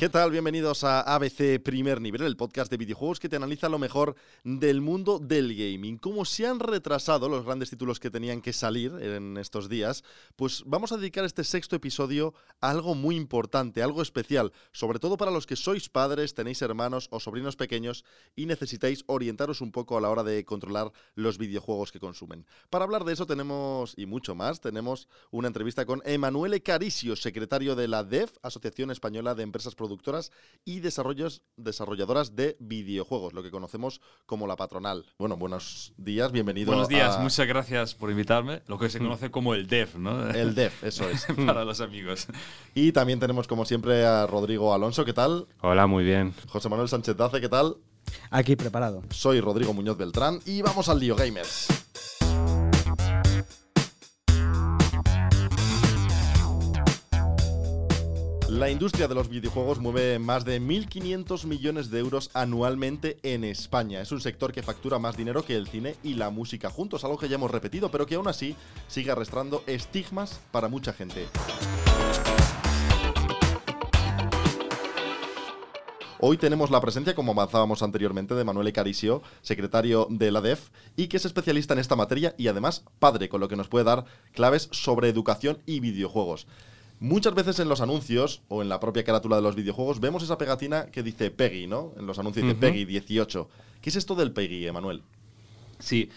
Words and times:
¿Qué 0.00 0.08
tal? 0.08 0.30
Bienvenidos 0.30 0.82
a 0.82 1.02
ABC 1.02 1.62
Primer 1.62 2.00
Nivel, 2.00 2.22
el 2.22 2.38
podcast 2.38 2.70
de 2.70 2.78
videojuegos 2.78 3.20
que 3.20 3.28
te 3.28 3.36
analiza 3.36 3.68
lo 3.68 3.78
mejor 3.78 4.16
del 4.44 4.80
mundo 4.80 5.18
del 5.18 5.54
gaming. 5.54 5.98
Como 5.98 6.24
se 6.24 6.46
han 6.46 6.58
retrasado 6.58 7.28
los 7.28 7.44
grandes 7.44 7.68
títulos 7.68 8.00
que 8.00 8.10
tenían 8.10 8.40
que 8.40 8.54
salir 8.54 8.92
en 8.98 9.36
estos 9.36 9.68
días, 9.68 10.02
pues 10.36 10.62
vamos 10.64 10.92
a 10.92 10.96
dedicar 10.96 11.26
este 11.26 11.44
sexto 11.44 11.76
episodio 11.76 12.32
a 12.62 12.70
algo 12.70 12.94
muy 12.94 13.14
importante, 13.14 13.82
algo 13.82 14.00
especial, 14.00 14.54
sobre 14.72 15.00
todo 15.00 15.18
para 15.18 15.30
los 15.30 15.46
que 15.46 15.54
sois 15.54 15.90
padres, 15.90 16.32
tenéis 16.32 16.62
hermanos 16.62 17.08
o 17.10 17.20
sobrinos 17.20 17.56
pequeños 17.56 18.06
y 18.34 18.46
necesitáis 18.46 19.04
orientaros 19.06 19.60
un 19.60 19.70
poco 19.70 19.98
a 19.98 20.00
la 20.00 20.08
hora 20.08 20.22
de 20.22 20.46
controlar 20.46 20.92
los 21.14 21.36
videojuegos 21.36 21.92
que 21.92 22.00
consumen. 22.00 22.46
Para 22.70 22.86
hablar 22.86 23.04
de 23.04 23.12
eso 23.12 23.26
tenemos, 23.26 23.92
y 23.98 24.06
mucho 24.06 24.34
más, 24.34 24.62
tenemos 24.62 25.08
una 25.30 25.48
entrevista 25.48 25.84
con 25.84 26.00
Emanuele 26.06 26.62
Caricio, 26.62 27.16
secretario 27.16 27.76
de 27.76 27.86
la 27.86 28.02
DEF, 28.02 28.38
Asociación 28.40 28.90
Española 28.90 29.34
de 29.34 29.42
Empresas 29.42 29.74
Productivas 29.74 29.89
productoras 29.90 30.30
y 30.64 30.78
desarrollos, 30.78 31.42
desarrolladoras 31.56 32.36
de 32.36 32.56
videojuegos, 32.60 33.32
lo 33.32 33.42
que 33.42 33.50
conocemos 33.50 34.00
como 34.24 34.46
la 34.46 34.54
patronal. 34.54 35.04
Bueno, 35.18 35.36
buenos 35.36 35.92
días, 35.96 36.30
bienvenido. 36.30 36.68
Buenos 36.68 36.88
días, 36.88 37.18
muchas 37.18 37.48
gracias 37.48 37.96
por 37.96 38.08
invitarme. 38.08 38.62
Lo 38.68 38.78
que 38.78 38.88
se 38.88 39.00
conoce 39.00 39.32
como 39.32 39.52
el 39.54 39.66
DEF, 39.66 39.96
¿no? 39.96 40.30
El 40.30 40.54
DEF, 40.54 40.84
eso 40.84 41.08
es. 41.08 41.26
Para 41.46 41.64
los 41.64 41.80
amigos. 41.80 42.28
Y 42.72 42.92
también 42.92 43.18
tenemos, 43.18 43.48
como 43.48 43.64
siempre, 43.64 44.06
a 44.06 44.28
Rodrigo 44.28 44.72
Alonso, 44.72 45.04
¿qué 45.04 45.12
tal? 45.12 45.48
Hola, 45.60 45.88
muy 45.88 46.04
bien. 46.04 46.34
José 46.48 46.68
Manuel 46.68 46.88
Sánchez 46.88 47.16
Dace, 47.16 47.40
¿qué 47.40 47.48
tal? 47.48 47.76
Aquí 48.30 48.54
preparado. 48.54 49.02
Soy 49.10 49.40
Rodrigo 49.40 49.74
Muñoz 49.74 49.96
Beltrán 49.96 50.38
y 50.46 50.62
vamos 50.62 50.88
al 50.88 51.00
lío, 51.00 51.16
gamers. 51.16 51.79
La 58.60 58.68
industria 58.68 59.08
de 59.08 59.14
los 59.14 59.30
videojuegos 59.30 59.78
mueve 59.78 60.18
más 60.18 60.44
de 60.44 60.60
1.500 60.60 61.46
millones 61.46 61.90
de 61.90 61.98
euros 61.98 62.28
anualmente 62.34 63.16
en 63.22 63.42
España. 63.42 64.02
Es 64.02 64.12
un 64.12 64.20
sector 64.20 64.52
que 64.52 64.62
factura 64.62 64.98
más 64.98 65.16
dinero 65.16 65.42
que 65.42 65.56
el 65.56 65.66
cine 65.66 65.96
y 66.02 66.12
la 66.12 66.28
música 66.28 66.68
juntos, 66.68 67.02
algo 67.02 67.16
que 67.16 67.30
ya 67.30 67.36
hemos 67.36 67.50
repetido, 67.50 67.90
pero 67.90 68.04
que 68.04 68.16
aún 68.16 68.28
así 68.28 68.54
sigue 68.86 69.12
arrastrando 69.12 69.64
estigmas 69.66 70.42
para 70.52 70.68
mucha 70.68 70.92
gente. 70.92 71.26
Hoy 76.18 76.36
tenemos 76.36 76.70
la 76.70 76.82
presencia, 76.82 77.14
como 77.14 77.32
avanzábamos 77.32 77.82
anteriormente, 77.82 78.34
de 78.34 78.44
Manuel 78.44 78.74
Caricio, 78.74 79.22
secretario 79.40 80.06
de 80.10 80.30
la 80.30 80.42
DEF, 80.42 80.68
y 80.96 81.06
que 81.06 81.16
es 81.16 81.24
especialista 81.24 81.72
en 81.72 81.80
esta 81.80 81.96
materia 81.96 82.34
y 82.36 82.48
además 82.48 82.84
padre, 82.98 83.30
con 83.30 83.40
lo 83.40 83.48
que 83.48 83.56
nos 83.56 83.68
puede 83.68 83.86
dar 83.86 84.04
claves 84.34 84.68
sobre 84.70 85.08
educación 85.08 85.62
y 85.64 85.80
videojuegos. 85.80 86.46
Muchas 87.00 87.34
veces 87.34 87.58
en 87.58 87.68
los 87.70 87.80
anuncios 87.80 88.42
o 88.48 88.60
en 88.60 88.68
la 88.68 88.78
propia 88.78 89.02
carátula 89.04 89.36
de 89.36 89.42
los 89.42 89.54
videojuegos 89.54 90.00
vemos 90.00 90.22
esa 90.22 90.36
pegatina 90.36 90.86
que 90.86 91.02
dice 91.02 91.30
Peggy, 91.30 91.66
¿no? 91.66 91.94
En 91.98 92.06
los 92.06 92.18
anuncios 92.18 92.44
dice 92.46 92.58
Peggy 92.58 92.84
18. 92.84 93.48
¿Qué 93.80 93.88
es 93.88 93.96
esto 93.96 94.14
del 94.14 94.32
Peggy, 94.32 94.66
Emanuel? 94.66 95.02
Sí. 95.78 96.10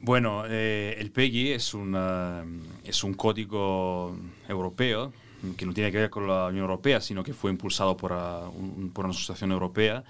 Bueno, 0.00 0.44
eh, 0.46 0.94
el 1.00 1.10
Peggy 1.10 1.50
es, 1.50 1.74
una, 1.74 2.44
es 2.84 3.02
un 3.02 3.14
código 3.14 4.16
europeo 4.48 5.12
que 5.56 5.66
no 5.66 5.74
tiene 5.74 5.90
que 5.90 5.98
ver 5.98 6.10
con 6.10 6.28
la 6.28 6.46
Unión 6.46 6.62
Europea, 6.62 7.00
sino 7.00 7.24
que 7.24 7.34
fue 7.34 7.50
impulsado 7.50 7.96
por, 7.96 8.12
uh, 8.12 8.90
por 8.92 9.06
una 9.06 9.12
asociación 9.12 9.50
europea 9.50 10.04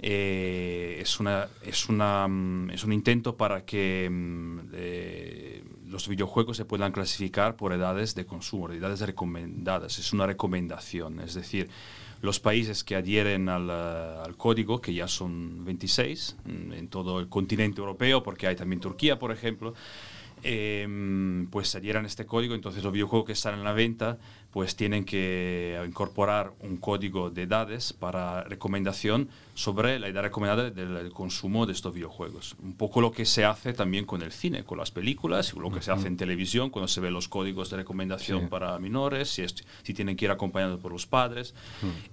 eh, 0.00 0.98
es, 1.00 1.18
una, 1.18 1.48
es, 1.62 1.88
una, 1.88 2.28
mm, 2.28 2.70
es 2.70 2.84
un 2.84 2.92
intento 2.92 3.36
para 3.36 3.64
que 3.64 4.08
mm, 4.10 4.58
eh, 4.72 5.64
los 5.86 6.06
videojuegos 6.08 6.56
se 6.56 6.64
puedan 6.64 6.92
clasificar 6.92 7.56
por 7.56 7.72
edades 7.72 8.14
de 8.14 8.24
consumo, 8.24 8.70
edades 8.70 9.00
recomendadas. 9.00 9.98
Es 9.98 10.12
una 10.12 10.26
recomendación, 10.26 11.18
es 11.20 11.34
decir, 11.34 11.68
los 12.20 12.38
países 12.38 12.84
que 12.84 12.94
adhieren 12.94 13.48
al, 13.48 13.68
eh, 13.70 14.34
código, 14.36 14.80
que 14.80 14.94
ya 14.94 15.08
son 15.08 15.64
26 15.64 16.36
mm, 16.44 16.72
en 16.74 16.88
todo 16.88 17.18
el 17.18 17.28
continente 17.28 17.80
europeo, 17.80 18.22
porque 18.22 18.46
hay 18.46 18.54
también 18.54 18.80
Turquía, 18.80 19.18
por 19.18 19.32
ejemplo, 19.32 19.74
pues 21.50 21.74
adhieran 21.74 22.04
a 22.04 22.06
este 22.06 22.24
código, 22.24 22.54
entonces 22.54 22.84
los 22.84 22.92
videojuegos 22.92 23.26
que 23.26 23.32
están 23.32 23.54
en 23.54 23.64
la 23.64 23.72
venta 23.72 24.18
pues 24.52 24.76
tienen 24.76 25.04
que 25.04 25.80
incorporar 25.86 26.52
un 26.60 26.78
código 26.78 27.30
de 27.30 27.42
edades 27.42 27.92
para 27.92 28.44
recomendación 28.44 29.28
sobre 29.54 29.98
la 29.98 30.06
edad 30.06 30.22
recomendada 30.22 30.70
del 30.70 31.10
consumo 31.12 31.66
de 31.66 31.72
estos 31.72 31.92
videojuegos. 31.92 32.54
Un 32.62 32.74
poco 32.74 33.00
lo 33.00 33.10
que 33.10 33.26
se 33.26 33.44
hace 33.44 33.72
también 33.72 34.04
con 34.04 34.22
el 34.22 34.30
cine, 34.30 34.62
con 34.62 34.78
las 34.78 34.92
películas, 34.92 35.52
lo 35.54 35.72
que 35.72 35.82
se 35.82 35.90
hace 35.90 36.06
en 36.06 36.16
televisión, 36.16 36.70
cuando 36.70 36.86
se 36.86 37.00
ven 37.00 37.12
los 37.12 37.26
códigos 37.26 37.68
de 37.68 37.78
recomendación 37.78 38.48
para 38.48 38.78
menores, 38.78 39.30
si, 39.30 39.44
si 39.82 39.94
tienen 39.94 40.16
que 40.16 40.26
ir 40.26 40.30
acompañados 40.30 40.78
por 40.78 40.92
los 40.92 41.06
padres. 41.06 41.54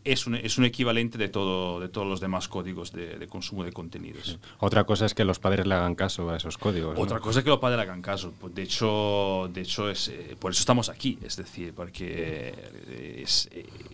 es, 0.03 0.25
un, 0.25 0.35
es 0.35 0.57
un 0.57 0.65
equivalente 0.65 1.19
de, 1.19 1.29
todo, 1.29 1.79
de 1.79 1.87
todos 1.87 2.07
los 2.07 2.19
demás 2.19 2.47
códigos 2.47 2.91
de, 2.91 3.27
consumo 3.27 3.63
de 3.63 3.71
contenidos. 3.71 4.39
Otra 4.57 4.83
cosa 4.83 5.05
es 5.05 5.13
que 5.13 5.23
los 5.23 5.37
padres 5.37 5.67
le 5.67 5.75
hagan 5.75 5.93
caso 5.93 6.29
a 6.31 6.37
esos 6.37 6.57
códigos. 6.57 6.97
Otra 6.97 7.19
cosa 7.19 7.39
es 7.39 7.43
que 7.43 7.51
los 7.51 7.59
padres 7.59 7.77
le 7.77 7.83
hagan 7.83 8.01
caso. 8.01 8.33
De 8.53 8.63
hecho, 8.63 9.49
de 9.53 9.61
hecho 9.61 9.87
es, 9.89 10.07
eh, 10.07 10.35
por 10.39 10.51
eso 10.51 10.61
estamos 10.61 10.89
aquí, 10.89 11.19
es 11.23 11.35
decir, 11.35 11.73
porque 11.75 12.24
eh, 12.25 13.25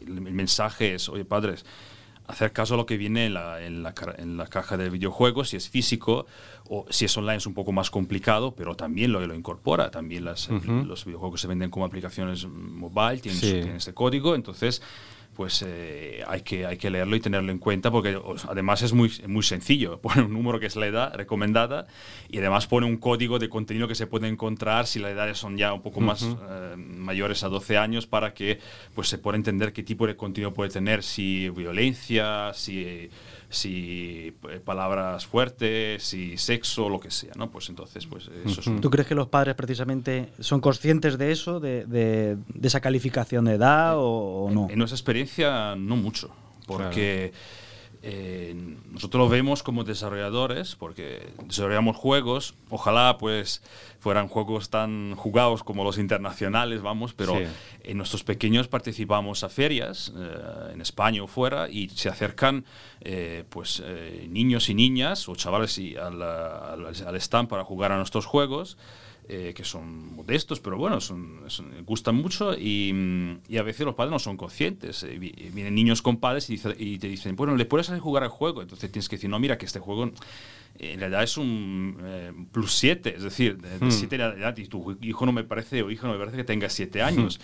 el 0.05 0.21
mensaje 0.21 0.95
es, 0.95 1.09
oye 1.09 1.25
padres, 1.25 1.65
hacer 2.27 2.53
caso 2.53 2.75
a 2.75 2.77
lo 2.77 2.85
que 2.85 2.97
viene 2.97 3.25
en 3.25 3.33
la, 3.33 3.61
en 3.61 3.83
la, 3.83 3.93
en 4.17 4.37
la 4.37 4.47
caja 4.47 4.77
del 4.77 4.89
videojuego, 4.89 5.43
si 5.43 5.57
es 5.57 5.69
físico 5.69 6.25
o 6.69 6.85
si 6.89 7.05
es 7.05 7.17
online 7.17 7.37
es 7.37 7.45
un 7.45 7.53
poco 7.53 7.71
más 7.71 7.89
complicado, 7.91 8.55
pero 8.55 8.75
también 8.75 9.11
lo, 9.11 9.25
lo 9.25 9.35
incorpora. 9.35 9.91
También 9.91 10.25
las, 10.25 10.49
los 10.49 11.05
videojuegos 11.05 11.41
se 11.41 11.47
venden 11.47 11.69
como 11.69 11.85
aplicaciones 11.85 12.47
mobile, 12.47 13.19
tienen, 13.19 13.41
tienen 13.41 13.75
este 13.75 13.93
código, 13.93 14.35
entonces 14.35 14.81
pues 15.41 15.65
eh, 15.65 16.23
hay, 16.27 16.41
que, 16.41 16.67
hay 16.67 16.77
que 16.77 16.91
leerlo 16.91 17.15
y 17.15 17.19
tenerlo 17.19 17.51
en 17.51 17.57
cuenta 17.57 17.89
porque 17.89 18.15
además 18.47 18.83
es 18.83 18.93
muy, 18.93 19.11
muy 19.25 19.41
sencillo. 19.41 19.97
Pone 20.01 20.21
un 20.21 20.33
número 20.33 20.59
que 20.59 20.67
es 20.67 20.75
la 20.75 20.85
edad 20.85 21.15
recomendada 21.15 21.87
y 22.29 22.37
además 22.37 22.67
pone 22.67 22.85
un 22.85 22.97
código 22.97 23.39
de 23.39 23.49
contenido 23.49 23.87
que 23.87 23.95
se 23.95 24.05
puede 24.05 24.27
encontrar 24.27 24.85
si 24.85 24.99
las 24.99 25.13
edades 25.13 25.39
son 25.39 25.57
ya 25.57 25.73
un 25.73 25.81
poco 25.81 25.99
más 25.99 26.21
eh, 26.21 26.75
mayores 26.77 27.43
a 27.43 27.49
12 27.49 27.75
años 27.75 28.05
para 28.05 28.35
que 28.35 28.59
pues, 28.93 29.07
se 29.07 29.17
pueda 29.17 29.35
entender 29.35 29.73
qué 29.73 29.81
tipo 29.81 30.05
de 30.05 30.15
contenido 30.15 30.53
puede 30.53 30.69
tener, 30.69 31.01
si 31.01 31.49
violencia, 31.49 32.51
si 32.53 33.09
si 33.51 34.33
eh, 34.49 34.59
palabras 34.63 35.25
fuertes, 35.25 36.01
si 36.03 36.37
sexo, 36.37 36.89
lo 36.89 36.99
que 36.99 37.11
sea, 37.11 37.33
¿no? 37.35 37.51
Pues 37.51 37.69
entonces, 37.69 38.07
pues 38.07 38.29
eso 38.45 38.61
es 38.61 38.81
¿Tú 38.81 38.89
crees 38.89 39.07
que 39.07 39.13
los 39.13 39.27
padres 39.27 39.55
precisamente 39.55 40.29
son 40.39 40.61
conscientes 40.61 41.17
de 41.17 41.31
eso, 41.31 41.59
de, 41.59 41.85
de, 41.85 42.37
esa 42.63 42.79
calificación 42.79 43.45
de 43.45 43.53
edad 43.53 43.95
o, 43.97 44.49
no? 44.51 44.67
En, 44.69 44.79
nuestra 44.79 44.95
experiencia, 44.95 45.75
no 45.75 45.95
mucho, 45.95 46.31
porque... 46.65 47.33
Eh, 48.03 48.55
nosotros 48.91 49.23
lo 49.23 49.29
vemos 49.29 49.61
como 49.61 49.83
desarrolladores, 49.83 50.75
porque 50.75 51.29
desarrollamos 51.45 51.95
juegos, 51.95 52.55
ojalá 52.69 53.17
pues 53.19 53.61
fueran 53.99 54.27
juegos 54.27 54.69
tan 54.69 55.15
jugados 55.15 55.63
como 55.63 55.83
los 55.83 55.99
internacionales, 55.99 56.81
vamos, 56.81 57.13
pero 57.13 57.39
en 57.83 57.97
nuestros 57.97 58.23
pequeños 58.23 58.67
participamos 58.67 59.43
a 59.43 59.49
ferias, 59.49 60.11
eh, 60.17 60.71
en 60.73 60.81
España 60.81 61.21
o 61.21 61.27
fuera, 61.27 61.69
y 61.69 61.89
se 61.89 62.09
acercan 62.09 62.65
eh, 63.01 63.43
pues 63.49 63.83
niños 64.27 64.69
y 64.69 64.73
niñas 64.73 65.29
o 65.29 65.35
chavales 65.35 65.77
y 65.77 65.95
al, 65.95 66.21
al 66.21 67.15
stand 67.15 67.49
para 67.49 67.63
jugar 67.63 67.91
a 67.91 67.97
nuestros 67.97 68.25
juegos. 68.25 68.77
Eh, 69.29 69.53
que 69.55 69.63
son 69.63 70.15
modestos, 70.15 70.59
pero 70.59 70.77
bueno, 70.77 70.99
son, 70.99 71.41
gustan 71.85 72.15
mucho 72.15 72.53
y, 72.53 73.39
y, 73.47 73.57
a 73.57 73.63
veces 73.63 73.85
los 73.85 73.95
padres 73.95 74.11
no 74.11 74.19
son 74.19 74.35
conscientes. 74.35 75.03
Eh, 75.03 75.17
vienen 75.19 75.73
niños 75.73 76.01
con 76.01 76.17
padres 76.17 76.49
y, 76.49 76.59
y, 76.79 76.97
te 76.97 77.07
dicen, 77.07 77.35
bueno, 77.37 77.55
¿le 77.55 77.65
puedes 77.65 77.87
hacer 77.87 78.01
jugar 78.01 78.23
al 78.23 78.29
juego? 78.29 78.61
Entonces 78.61 78.91
tienes 78.91 79.07
que 79.07 79.15
decir, 79.15 79.29
no, 79.29 79.39
mira, 79.39 79.57
que 79.57 79.65
este 79.65 79.79
juego 79.79 80.11
en 80.79 80.99
realidad 80.99 81.23
es 81.23 81.37
un 81.37 81.97
eh, 82.03 82.31
plus 82.51 82.73
7, 82.73 83.13
es 83.15 83.23
decir, 83.23 83.57
de 83.57 83.91
7 83.91 84.15
hmm. 84.15 84.19
de 84.19 84.25
edad 84.41 84.57
y 84.57 84.65
tu 84.65 84.97
hijo 85.01 85.25
no 85.25 85.31
me 85.31 85.43
parece 85.43 85.83
o 85.83 85.91
hija 85.91 86.07
no 86.07 86.13
me 86.13 86.19
parece 86.19 86.37
que 86.37 86.43
tenga 86.43 86.69
7 86.69 87.01
años. 87.01 87.39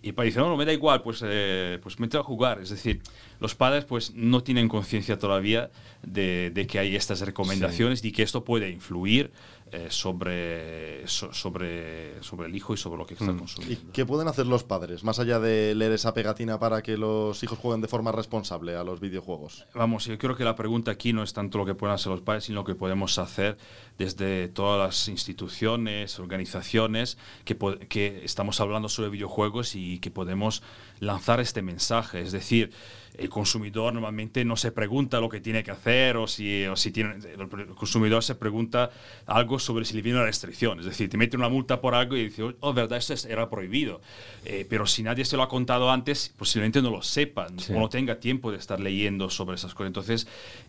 Y 0.00 0.12
para 0.12 0.26
decir, 0.26 0.40
no, 0.40 0.48
no 0.48 0.56
me 0.56 0.64
da 0.64 0.72
igual, 0.72 1.02
pues, 1.02 1.22
eh, 1.26 1.80
pues 1.82 1.98
mete 1.98 2.16
a 2.16 2.22
jugar. 2.22 2.60
Es 2.60 2.70
decir, 2.70 3.00
los 3.40 3.56
padres 3.56 3.84
pues 3.84 4.14
no 4.14 4.44
tienen 4.44 4.68
conciencia 4.68 5.18
todavía 5.18 5.70
de, 6.02 6.50
de, 6.54 6.66
que 6.68 6.78
hay 6.78 6.94
estas 6.94 7.20
recomendaciones 7.20 8.00
sí. 8.00 8.08
y 8.08 8.12
que 8.12 8.22
esto 8.22 8.44
puede 8.44 8.70
influir 8.70 9.32
eh, 9.72 9.88
sobre, 9.90 11.06
so, 11.06 11.32
sobre, 11.32 12.22
sobre 12.22 12.48
el 12.48 12.56
hijo 12.56 12.74
y 12.74 12.76
sobre 12.76 12.98
lo 12.98 13.06
que 13.06 13.14
está 13.14 13.26
consumiendo. 13.26 13.88
¿Y 13.88 13.92
qué 13.92 14.06
pueden 14.06 14.28
hacer 14.28 14.46
los 14.46 14.64
padres, 14.64 15.04
más 15.04 15.18
allá 15.18 15.38
de 15.40 15.74
leer 15.74 15.92
esa 15.92 16.14
pegatina 16.14 16.58
para 16.58 16.82
que 16.82 16.96
los 16.96 17.42
hijos 17.42 17.58
jueguen 17.58 17.80
de 17.80 17.88
forma 17.88 18.12
responsable 18.12 18.76
a 18.76 18.84
los 18.84 19.00
videojuegos? 19.00 19.66
Vamos, 19.74 20.06
yo 20.06 20.16
creo 20.18 20.36
que 20.36 20.44
la 20.44 20.56
pregunta 20.56 20.90
aquí 20.90 21.12
no 21.12 21.22
es 21.22 21.32
tanto 21.32 21.58
lo 21.58 21.66
que 21.66 21.74
pueden 21.74 21.94
hacer 21.94 22.10
los 22.10 22.22
padres, 22.22 22.44
sino 22.44 22.60
lo 22.60 22.64
que 22.64 22.74
podemos 22.74 23.18
hacer 23.18 23.58
desde 23.98 24.48
todas 24.48 24.78
las 24.78 25.08
instituciones, 25.08 26.18
organizaciones 26.18 27.18
que, 27.44 27.56
que 27.88 28.24
estamos 28.24 28.60
hablando 28.60 28.88
sobre 28.88 29.10
videojuegos 29.10 29.74
y 29.74 29.98
que 29.98 30.10
podemos 30.10 30.62
lanzar 31.00 31.40
este 31.40 31.62
mensaje. 31.62 32.20
Es 32.20 32.32
decir, 32.32 32.72
el 33.18 33.28
consumidor 33.28 33.92
normalmente 33.92 34.44
no 34.44 34.56
se 34.56 34.70
pregunta 34.70 35.20
lo 35.20 35.28
que 35.28 35.40
tiene 35.40 35.64
que 35.64 35.72
hacer 35.72 36.16
o 36.16 36.26
si, 36.26 36.64
o 36.66 36.76
si 36.76 36.92
tiene, 36.92 37.16
el 37.16 37.74
consumidor 37.74 38.22
se 38.22 38.36
pregunta 38.36 38.90
algo 39.26 39.58
sobre 39.58 39.84
si 39.84 39.94
le 39.94 40.02
viene 40.02 40.18
una 40.18 40.26
restricción. 40.26 40.78
Es 40.78 40.86
decir, 40.86 41.10
te 41.10 41.16
mete 41.16 41.36
una 41.36 41.48
multa 41.48 41.80
por 41.80 41.94
algo 41.94 42.16
y 42.16 42.24
dice, 42.24 42.54
oh, 42.60 42.72
verdad, 42.72 42.98
esto 42.98 43.28
era 43.28 43.50
prohibido. 43.50 44.00
Eh, 44.44 44.64
pero 44.68 44.86
si 44.86 45.02
nadie 45.02 45.24
se 45.24 45.36
lo 45.36 45.42
ha 45.42 45.48
contado 45.48 45.90
antes, 45.90 46.32
posiblemente 46.38 46.80
no 46.80 46.90
lo 46.90 47.02
sepa 47.02 47.48
sí. 47.56 47.72
o 47.72 47.80
no 47.80 47.88
tenga 47.88 48.20
tiempo 48.20 48.52
de 48.52 48.58
estar 48.58 48.78
leyendo 48.78 49.28
sobre 49.30 49.56
esas 49.56 49.74
cosas. 49.74 49.88
Entonces, 49.88 50.28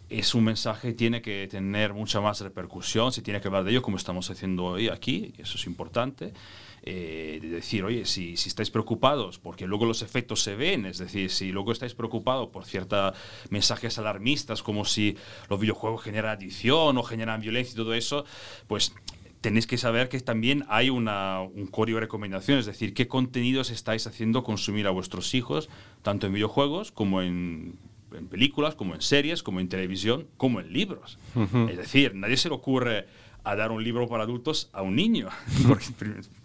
es 0.10 0.34
un 0.34 0.44
mensaje 0.44 0.90
que 0.90 0.94
tiene 0.96 1.22
que 1.22 1.48
tener 1.48 1.94
mucha 1.94 2.20
más 2.20 2.42
repercusión, 2.42 3.12
se 3.12 3.22
tiene 3.22 3.40
que 3.42 3.48
hablar 3.48 3.64
de 3.64 3.72
ello 3.72 3.82
como 3.84 3.98
estamos 3.98 4.30
haciendo 4.32 4.66
hoy 4.66 4.90
aquí, 4.90 5.34
y 5.38 5.42
eso 5.42 5.58
es 5.58 5.68
importante. 5.68 6.34
Eh, 6.84 7.40
de 7.42 7.50
decir, 7.50 7.84
oye, 7.84 8.06
si, 8.06 8.38
si, 8.38 8.50
estáis 8.50 8.72
preocupados, 8.72 9.40
porque 9.40 9.68
luego 9.68 9.86
los 9.86 10.02
efectos 10.02 10.42
se 10.42 10.56
ven, 10.56 10.86
es 10.86 10.98
decir, 10.98 11.30
si 11.30 11.52
luego 11.52 11.72
estáis 11.72 11.94
preocupados 11.94 12.50
por 12.50 12.66
ciertos 12.66 13.14
mensajes 13.50 13.98
alarmistas, 13.98 14.64
como 14.64 14.86
si 14.86 15.18
los 15.50 15.60
videojuegos 15.60 16.04
generan 16.04 16.38
adicción 16.38 16.98
o 16.98 17.04
generan 17.04 17.42
violencia 17.42 17.74
y 17.74 17.76
todo 17.76 17.94
eso, 17.94 18.26
pues 18.68 18.94
tenéis 19.42 19.68
que 19.68 19.78
saber 19.78 20.10
que 20.10 20.20
también 20.20 20.66
hay 20.70 20.90
una, 20.90 21.42
un 21.42 21.68
código 21.68 21.98
de 21.98 22.02
recomendaciones, 22.02 22.62
es 22.62 22.74
decir, 22.74 22.94
qué 22.94 23.08
contenidos 23.08 23.72
estáis 23.72 24.08
haciendo 24.08 24.44
consumir 24.44 24.88
a 24.88 24.92
vuestros 24.92 25.34
hijos, 25.34 25.70
tanto 26.02 26.28
en 26.28 26.34
videojuegos 26.34 26.92
como 26.92 27.22
en 27.22 27.78
en 28.14 28.28
películas, 28.28 28.76
como 28.76 28.96
en 28.96 29.02
series, 29.02 29.44
como 29.44 29.60
en 29.60 29.70
televisión, 29.70 30.28
como 30.38 30.60
en 30.60 30.74
libros. 30.74 31.20
Uh 31.36 31.42
-huh. 31.42 31.70
Es 31.70 31.78
decir, 31.78 32.16
nadie 32.16 32.38
se 32.38 32.50
le 32.50 32.56
ocurre 32.56 33.08
a 33.44 33.56
dar 33.56 33.72
un 33.72 33.84
libro 33.84 34.08
para 34.08 34.24
adultos 34.24 34.70
a 34.74 34.82
un 34.82 34.96
niño. 34.96 35.30
Porque, 35.68 35.86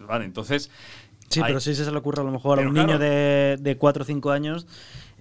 vale, 0.00 0.24
entonces... 0.24 0.70
Sí, 1.28 1.40
hay, 1.40 1.46
pero 1.46 1.60
si 1.60 1.74
se 1.74 1.90
le 1.90 1.96
ocurre 1.96 2.20
a 2.20 2.24
lo 2.24 2.30
mejor 2.30 2.60
a 2.60 2.62
un 2.62 2.74
claro, 2.74 2.86
niño 2.86 2.98
de, 2.98 3.56
de 3.58 3.76
4 3.76 4.02
o 4.02 4.06
5 4.06 4.30
años 4.30 4.66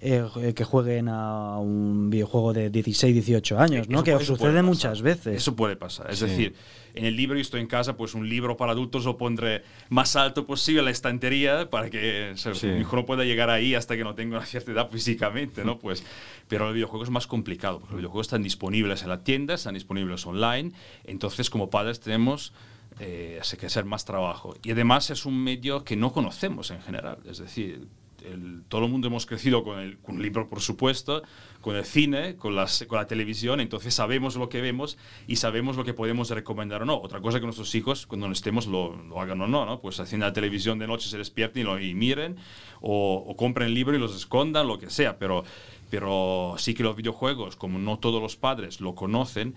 eh, 0.00 0.52
que 0.54 0.64
jueguen 0.64 1.08
a 1.08 1.58
un 1.58 2.10
videojuego 2.10 2.52
de 2.52 2.68
16, 2.70 3.14
18 3.14 3.58
años, 3.58 3.88
¿no? 3.88 3.98
Eso, 3.98 4.04
que 4.04 4.10
eso 4.12 4.36
sucede 4.36 4.62
muchas 4.62 5.00
veces. 5.02 5.36
Eso 5.36 5.56
puede 5.56 5.76
pasar. 5.76 6.10
Es 6.10 6.18
Sí. 6.18 6.26
decir, 6.26 6.54
en 6.94 7.04
el 7.06 7.16
libro, 7.16 7.36
y 7.38 7.40
estoy 7.40 7.60
en 7.60 7.66
casa, 7.66 7.96
pues 7.96 8.14
un 8.14 8.28
libro 8.28 8.56
para 8.56 8.72
adultos 8.72 9.04
lo 9.04 9.16
pondré 9.16 9.62
más 9.88 10.14
alto 10.16 10.46
posible 10.46 10.80
en 10.80 10.84
la 10.86 10.90
estantería 10.90 11.68
para 11.70 11.90
que 11.90 12.30
o 12.34 12.36
sea, 12.36 12.54
Sí. 12.54 12.66
mi 12.68 12.80
hijo 12.80 12.96
no 12.96 13.06
pueda 13.06 13.24
llegar 13.24 13.50
ahí 13.50 13.74
hasta 13.74 13.96
que 13.96 14.04
no 14.04 14.14
tenga 14.14 14.36
una 14.38 14.46
cierta 14.46 14.72
edad 14.72 14.90
físicamente, 14.90 15.64
¿no? 15.64 15.78
Pues, 15.78 16.04
pero 16.48 16.68
el 16.68 16.74
videojuego 16.74 17.04
es 17.04 17.10
más 17.10 17.26
complicado, 17.26 17.78
porque 17.80 17.92
los 17.94 18.00
videojuegos 18.00 18.26
están 18.26 18.42
disponibles 18.42 19.02
en 19.02 19.08
la 19.08 19.24
tienda, 19.24 19.54
están 19.54 19.74
disponibles 19.74 20.26
online, 20.26 20.72
entonces 21.04 21.50
como 21.50 21.70
padres 21.70 22.00
tenemos 22.00 22.52
eh, 23.00 23.40
que 23.58 23.66
hacer 23.66 23.84
más 23.84 24.04
trabajo. 24.04 24.54
Y 24.62 24.70
además 24.70 25.10
es 25.10 25.26
un 25.26 25.42
medio 25.42 25.82
que 25.82 25.96
no 25.96 26.12
conocemos 26.12 26.70
en 26.70 26.80
general, 26.80 27.18
es 27.28 27.38
decir, 27.38 27.88
el- 28.24 28.62
todo 28.68 28.84
el 28.84 28.90
mundo 28.90 29.08
hemos 29.08 29.26
crecido 29.26 29.62
con 29.64 29.78
el, 29.78 29.98
con 29.98 30.16
el 30.16 30.22
libro, 30.22 30.48
por 30.48 30.60
supuesto, 30.60 31.22
con 31.60 31.76
el 31.76 31.84
cine, 31.84 32.36
con, 32.36 32.54
las, 32.54 32.84
con 32.88 32.98
la 32.98 33.06
televisión, 33.06 33.60
entonces 33.60 33.94
sabemos 33.94 34.36
lo 34.36 34.48
que 34.48 34.60
vemos 34.60 34.98
y 35.26 35.36
sabemos 35.36 35.76
lo 35.76 35.84
que 35.84 35.94
podemos 35.94 36.30
recomendar 36.30 36.82
o 36.82 36.84
no. 36.84 37.00
Otra 37.00 37.20
cosa 37.20 37.38
que 37.40 37.46
nuestros 37.46 37.74
hijos, 37.74 38.06
cuando 38.06 38.30
estemos, 38.30 38.66
lo, 38.66 38.96
lo 38.96 39.20
hagan 39.20 39.40
o 39.40 39.46
no, 39.46 39.64
¿no? 39.64 39.80
Pues 39.80 39.98
haciendo 40.00 40.26
la 40.26 40.32
televisión 40.32 40.78
de 40.78 40.86
noche 40.86 41.08
se 41.08 41.16
despierten 41.18 41.66
y 41.80 41.94
miren, 41.94 42.36
o, 42.80 43.24
o 43.26 43.36
compren 43.36 43.68
el 43.68 43.74
libro 43.74 43.94
y 43.96 43.98
los 43.98 44.14
escondan, 44.14 44.66
lo 44.66 44.78
que 44.78 44.90
sea, 44.90 45.18
pero, 45.18 45.44
pero 45.90 46.54
sí 46.58 46.74
que 46.74 46.82
los 46.82 46.96
videojuegos, 46.96 47.56
como 47.56 47.78
no 47.78 47.98
todos 47.98 48.20
los 48.20 48.36
padres 48.36 48.80
lo 48.80 48.94
conocen, 48.94 49.54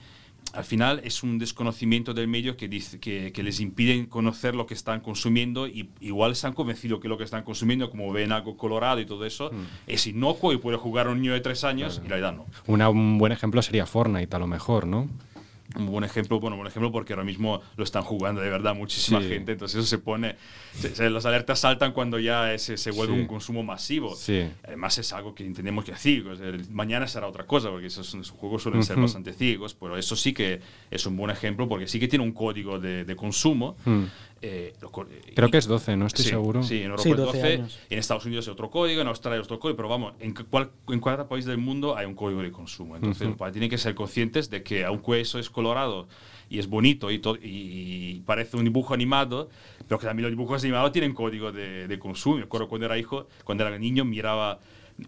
al 0.57 0.63
final 0.63 1.01
es 1.04 1.21
un 1.24 1.38
desconocimiento 1.38 2.13
del 2.13 2.27
medio 2.27 2.57
que, 2.57 2.68
dice, 2.68 3.00
que, 3.00 3.31
que 3.31 3.44
les 3.44 3.59
impide 3.59 4.07
conocer 4.09 4.56
lo 4.56 4.65
que 4.65 4.74
están 4.74 5.01
consumiendo 5.01 5.68
y 5.68 5.89
igual 6.01 6.36
se 6.36 6.48
han 6.48 6.54
convencido 6.54 7.00
que 7.00 7.07
lo 7.07 7.18
que 7.18 7.24
están 7.24 7.44
consumiendo, 7.44 7.89
como 7.92 8.12
ven 8.12 8.31
algo 8.31 8.57
colorado 8.57 9.00
y 9.00 9.06
todo 9.06 9.24
eso, 9.25 9.51
es 9.86 10.07
inocuo 10.07 10.54
y 10.54 10.57
puede 10.57 10.77
jugar 10.77 11.07
un 11.09 11.21
niño 11.21 11.33
de 11.33 11.42
tres 11.42 11.63
años 11.63 11.98
y 12.01 12.06
en 12.06 12.09
realidad 12.09 12.33
no. 12.36 12.45
Una- 12.65 12.89
un 12.89 13.18
buen 13.19 13.31
ejemplo 13.31 13.62
sería 13.62 13.86
Fortnite, 13.86 14.36
a 14.36 14.39
lo 14.39 14.48
mejor, 14.48 14.88
¿no? 14.88 15.07
Un 15.78 15.86
buen 15.88 16.04
ejemplo, 16.04 16.40
bueno, 16.40 16.56
un 16.56 16.62
buen 16.62 16.70
ejemplo 16.70 16.92
porque 16.92 17.14
ahora 17.14 17.24
mismo 17.24 17.62
lo 17.76 17.84
están 17.84 18.04
jugando 18.04 18.42
de 18.42 18.50
verdad 18.50 18.74
muchísima 18.76 19.22
Sí. 19.22 19.28
gente, 19.30 19.52
entonces 19.54 19.78
eso 19.80 19.88
se 19.88 19.98
pone, 20.00 20.36
se- 20.74 20.96
se- 20.96 21.10
las 21.10 21.26
alertas 21.26 21.60
saltan 21.60 21.92
cuando 21.92 22.20
ya 22.20 22.54
es- 22.54 22.64
se 22.76 22.92
vuelve 22.92 23.14
Sí. 23.16 23.20
un 23.22 23.28
consumo 23.28 23.64
masivo. 23.64 24.16
Sí. 24.16 24.48
Además 24.64 24.98
es 24.98 25.14
algo 25.14 25.36
que 25.36 25.46
entendemos 25.46 25.86
que 25.86 25.92
es 25.92 26.00
ciego, 26.00 26.32
mañana 26.72 27.08
será 27.08 27.28
otra 27.28 27.46
cosa, 27.46 27.70
porque 27.70 27.88
esos, 27.88 28.08
esos 28.08 28.32
juegos 28.32 28.64
suelen 28.64 28.84
ser 28.84 28.96
Ujú. 28.98 29.04
bastante 29.04 29.34
ciegos, 29.34 29.74
pero 29.76 29.98
eso 29.98 30.16
sí 30.16 30.34
que 30.34 30.62
es 30.90 31.06
un 31.06 31.16
buen 31.16 31.32
ejemplo 31.32 31.68
porque 31.70 31.88
sí 31.88 32.00
que 32.00 32.08
tiene 32.08 32.24
un 32.26 32.32
código 32.32 32.80
de, 32.80 33.06
de 33.06 33.16
consumo. 33.16 33.76
Hmm. 33.86 34.06
Eh, 34.42 34.74
lo 34.81 34.92
co- 34.92 35.06
Creo 35.36 35.48
y- 35.48 35.51
que 35.51 35.57
es 35.57 35.68
12, 35.68 35.95
no 35.98 36.07
estoy 36.07 36.24
sí, 36.25 36.30
seguro. 36.31 36.63
Sí, 36.63 36.78
en 36.78 36.92
Europa 36.92 37.04
Sí, 37.04 37.10
es 37.12 37.18
12 37.18 37.38
12, 37.38 37.54
años. 37.54 37.80
en 37.89 38.00
Estados 38.00 38.25
Unidos 38.25 38.45
es 38.45 38.50
otro 38.51 38.69
código, 38.69 39.01
en 39.01 39.07
Australia 39.07 39.39
es 39.39 39.45
otro 39.45 39.60
código, 39.60 39.75
pero 39.78 39.89
vamos, 39.89 40.13
en, 40.19 40.34
cual, 40.34 40.72
en 40.88 41.00
cada 41.01 41.28
país 41.28 41.45
del 41.45 41.57
mundo 41.57 41.95
hay 41.98 42.06
un 42.06 42.16
código 42.16 42.42
de 42.42 42.51
consumo. 42.51 42.95
Entonces, 42.95 43.28
los 43.28 43.38
padres 43.38 43.54
tienen 43.54 43.69
que 43.69 43.78
ser 43.78 43.95
conscientes 43.95 44.50
de 44.50 44.63
que 44.63 44.86
aunque 44.86 45.19
eso 45.22 45.39
es 45.39 45.50
colorado 45.50 46.07
y 46.50 46.60
es 46.60 46.68
bonito 46.68 47.12
y, 47.12 47.19
y 47.44 48.22
parece 48.25 48.57
un 48.57 48.63
dibujo 48.63 48.94
animado, 48.94 49.50
pero 49.88 50.00
que 50.00 50.06
también 50.06 50.24
los 50.24 50.31
dibujos 50.31 50.63
animados 50.63 50.92
tienen 50.92 51.13
código 51.13 51.51
de, 51.51 51.88
de 51.88 52.00
consumo. 52.00 52.38
Me 52.38 52.44
acuerdo 52.44 52.68
cuando 52.68 52.86
era 52.86 52.98
hijo, 52.98 53.28
cuando 53.44 53.66
era 53.68 53.78
niño, 53.78 54.06
miraba 54.06 54.60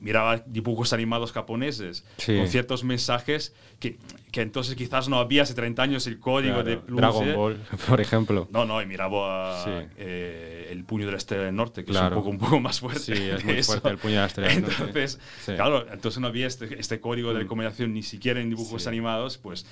miraba 0.02 0.44
dibujos 0.46 0.94
animados 0.94 1.32
japoneses 1.32 2.06
Sí. 2.18 2.38
con 2.38 2.48
ciertos 2.48 2.84
mensajes 2.84 3.56
que, 3.80 3.98
que 4.32 4.42
entonces 4.42 4.76
quizás 4.76 5.10
no 5.10 5.18
había 5.20 5.42
hace 5.44 5.54
30 5.56 5.82
años 5.82 6.06
el 6.08 6.20
código 6.20 6.56
Claro, 6.56 6.70
de 6.70 6.78
plus, 6.78 6.98
Dragon 6.98 7.28
¿eh? 7.30 7.34
Ball, 7.34 7.58
por 7.88 8.00
ejemplo. 8.02 8.48
No, 8.52 8.66
no, 8.66 8.82
y 8.82 8.86
miraba 8.86 9.64
Sí. 9.64 9.72
eh, 9.98 10.68
el 10.72 10.84
puño 10.84 11.06
del 11.08 11.16
Estrella 11.16 11.46
del 11.46 11.56
Norte, 11.56 11.84
que 11.84 11.92
Claro. 11.92 12.08
es 12.08 12.12
un 12.18 12.24
poco, 12.24 12.30
un 12.30 12.38
poco 12.38 12.60
más 12.60 12.80
fuerte. 12.80 13.00
Sí, 13.02 13.14
es 13.14 13.40
de 13.40 13.44
muy 13.44 13.54
eso. 13.58 13.72
fuerte 13.72 13.90
el 13.90 13.98
puño 13.98 14.14
de 14.16 14.20
la 14.20 14.26
Estrella 14.28 14.50
del 14.50 14.62
Norte. 14.62 14.84
Entonces, 14.84 15.20
claro, 15.46 15.86
entonces 15.92 16.20
no 16.22 16.28
había 16.28 16.46
este, 16.48 16.80
este 16.80 17.00
código 17.00 17.30
de 17.30 17.36
Mm. 17.36 17.42
recomendación 17.44 17.94
ni 17.94 18.04
siquiera 18.04 18.40
en 18.42 18.50
dibujos 18.50 18.86
animados, 18.88 19.38
pues, 19.38 19.66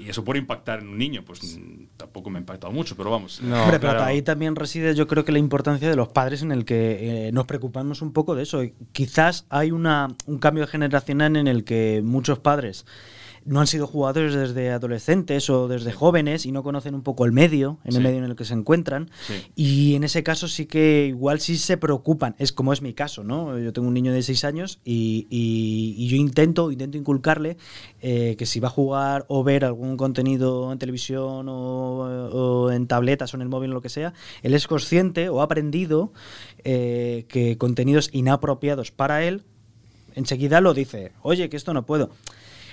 y 0.00 0.08
eso 0.08 0.24
puede 0.24 0.38
impactar 0.38 0.80
en 0.80 0.88
un 0.88 0.98
niño, 0.98 1.22
pues 1.24 1.58
tampoco 1.96 2.30
me 2.30 2.38
ha 2.38 2.40
impactado 2.40 2.72
mucho, 2.72 2.96
pero 2.96 3.10
vamos. 3.10 3.40
No, 3.42 3.62
Hombre, 3.62 3.78
pero 3.78 4.02
ahí 4.02 4.22
también 4.22 4.56
reside 4.56 4.94
yo 4.94 5.06
creo 5.06 5.24
que 5.24 5.32
la 5.32 5.38
importancia 5.38 5.88
de 5.88 5.96
los 5.96 6.08
padres 6.08 6.42
en 6.42 6.52
el 6.52 6.64
que 6.64 7.28
eh, 7.28 7.32
nos 7.32 7.46
preocupamos 7.46 8.02
un 8.02 8.12
poco 8.12 8.34
de 8.34 8.42
eso. 8.42 8.62
Quizás 8.92 9.46
hay 9.50 9.70
una, 9.70 10.08
un 10.26 10.38
cambio 10.38 10.66
generacional 10.66 11.36
en 11.36 11.46
el 11.46 11.64
que 11.64 12.00
muchos 12.04 12.38
padres 12.38 12.86
no 13.46 13.60
han 13.60 13.66
sido 13.66 13.86
jugadores 13.86 14.34
desde 14.34 14.70
adolescentes 14.70 15.48
o 15.50 15.66
desde 15.66 15.92
jóvenes 15.92 16.44
y 16.46 16.52
no 16.52 16.62
conocen 16.62 16.94
un 16.94 17.02
poco 17.02 17.24
el 17.24 17.32
medio, 17.32 17.78
en 17.84 17.96
el 17.96 18.02
medio 18.02 18.18
en 18.18 18.24
el 18.24 18.36
que 18.36 18.44
se 18.44 18.54
encuentran. 18.54 19.10
Sí. 19.26 19.34
Y 19.56 19.94
en 19.94 20.04
ese 20.04 20.22
caso 20.22 20.46
sí 20.46 20.66
que 20.66 21.06
igual 21.08 21.40
sí 21.40 21.56
se 21.56 21.76
preocupan. 21.76 22.34
Es 22.38 22.52
como 22.52 22.72
es 22.72 22.82
mi 22.82 22.92
caso, 22.92 23.24
¿no? 23.24 23.58
Yo 23.58 23.72
tengo 23.72 23.88
un 23.88 23.94
niño 23.94 24.12
de 24.12 24.22
6 24.22 24.44
años 24.44 24.78
y, 24.84 25.26
y- 25.30 25.94
y 25.98 26.08
yo 26.08 26.16
intento, 26.16 26.70
intento 26.70 26.98
inculcarle 26.98 27.56
eh, 28.02 28.36
que 28.38 28.46
si 28.46 28.60
va 28.60 28.68
a 28.68 28.70
jugar 28.70 29.24
o 29.28 29.42
ver 29.42 29.64
algún 29.64 29.96
contenido 29.96 30.70
en 30.72 30.78
televisión 30.78 31.48
o, 31.48 31.98
o 32.02 32.70
en 32.70 32.86
tabletas 32.86 33.32
o 33.32 33.36
en 33.36 33.42
el 33.42 33.48
móvil 33.48 33.70
o 33.70 33.74
lo 33.74 33.80
que 33.80 33.88
sea, 33.88 34.12
él 34.42 34.54
es 34.54 34.66
consciente 34.66 35.28
o 35.28 35.40
ha 35.40 35.44
aprendido 35.44 36.12
eh, 36.64 37.24
que 37.28 37.56
contenidos 37.58 38.10
inapropiados 38.12 38.90
para 38.90 39.24
él, 39.24 39.42
enseguida 40.14 40.60
lo 40.60 40.74
dice, 40.74 41.12
oye, 41.22 41.48
que 41.48 41.56
esto 41.56 41.72
no 41.72 41.86
puedo. 41.86 42.10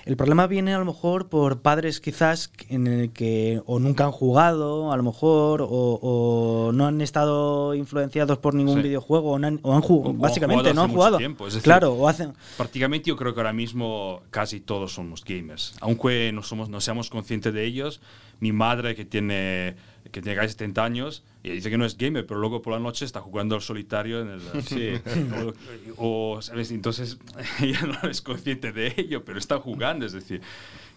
El 0.08 0.16
problema 0.18 0.48
viene 0.48 0.74
a 0.74 0.80
lo 0.80 0.86
mejor 0.86 1.28
por 1.28 1.62
padres 1.62 2.00
quizás 2.00 2.50
en 2.70 2.88
el 2.88 3.12
que 3.12 3.62
o 3.66 3.80
nunca 3.80 4.06
han 4.06 4.12
jugado, 4.12 4.92
a 4.92 4.98
lo 4.98 5.04
mejor, 5.04 5.62
o, 5.62 5.68
o 5.70 6.72
no 6.72 6.88
han 6.88 7.02
estado 7.02 7.74
influenciados 7.76 8.38
por 8.38 8.54
ningún 8.54 8.78
Sí. 8.78 8.84
videojuego, 8.84 9.32
o, 9.32 9.40
no 9.40 9.48
han, 9.48 9.60
o 9.64 9.74
han 9.76 9.82
jugado, 9.82 10.14
básicamente 10.14 10.74
no 10.74 10.84
han 10.84 10.92
jugado. 10.92 11.18
tiempo, 11.18 11.46
decir, 11.46 11.62
claro, 11.62 11.94
o 11.94 12.08
hacen... 12.08 12.34
Prácticamente 12.56 13.10
yo 13.10 13.18
creo 13.18 13.34
que 13.34 13.40
ahora 13.42 13.54
mismo 13.54 14.22
casi 14.32 14.60
todos 14.62 14.94
somos 14.94 15.24
gamers. 15.26 15.76
Aunque 15.82 16.32
no, 16.34 16.42
somos, 16.42 16.70
no 16.70 16.80
seamos 16.80 17.10
conscientes 17.10 17.54
de 17.54 17.66
ellos, 17.66 18.00
mi 18.40 18.52
madre 18.54 18.96
que 18.96 19.04
tiene, 19.04 19.76
que 20.12 20.22
tiene 20.22 20.38
casi 20.38 20.50
70 20.50 20.84
años, 20.84 21.24
y 21.48 21.56
dice 21.56 21.70
que 21.70 21.78
no 21.78 21.86
es 21.86 21.98
gamer, 21.98 22.26
pero 22.26 22.40
luego 22.40 22.62
por 22.62 22.74
la 22.74 22.80
noche 22.80 23.06
está 23.06 23.22
jugando 23.22 23.56
al 23.56 23.62
solitario 23.62 24.22
en 24.22 24.30
el... 24.30 24.42
Sí. 24.64 24.90
o, 25.98 26.34
o, 26.36 26.42
¿sabes? 26.42 26.72
Entonces 26.72 27.18
ella 27.62 27.82
no 28.02 28.10
es 28.10 28.22
consciente 28.22 28.72
de 28.72 28.94
ello, 28.98 29.24
pero 29.26 29.40
está 29.40 29.60
jugando, 29.60 30.06
es 30.06 30.14
decir, 30.14 30.42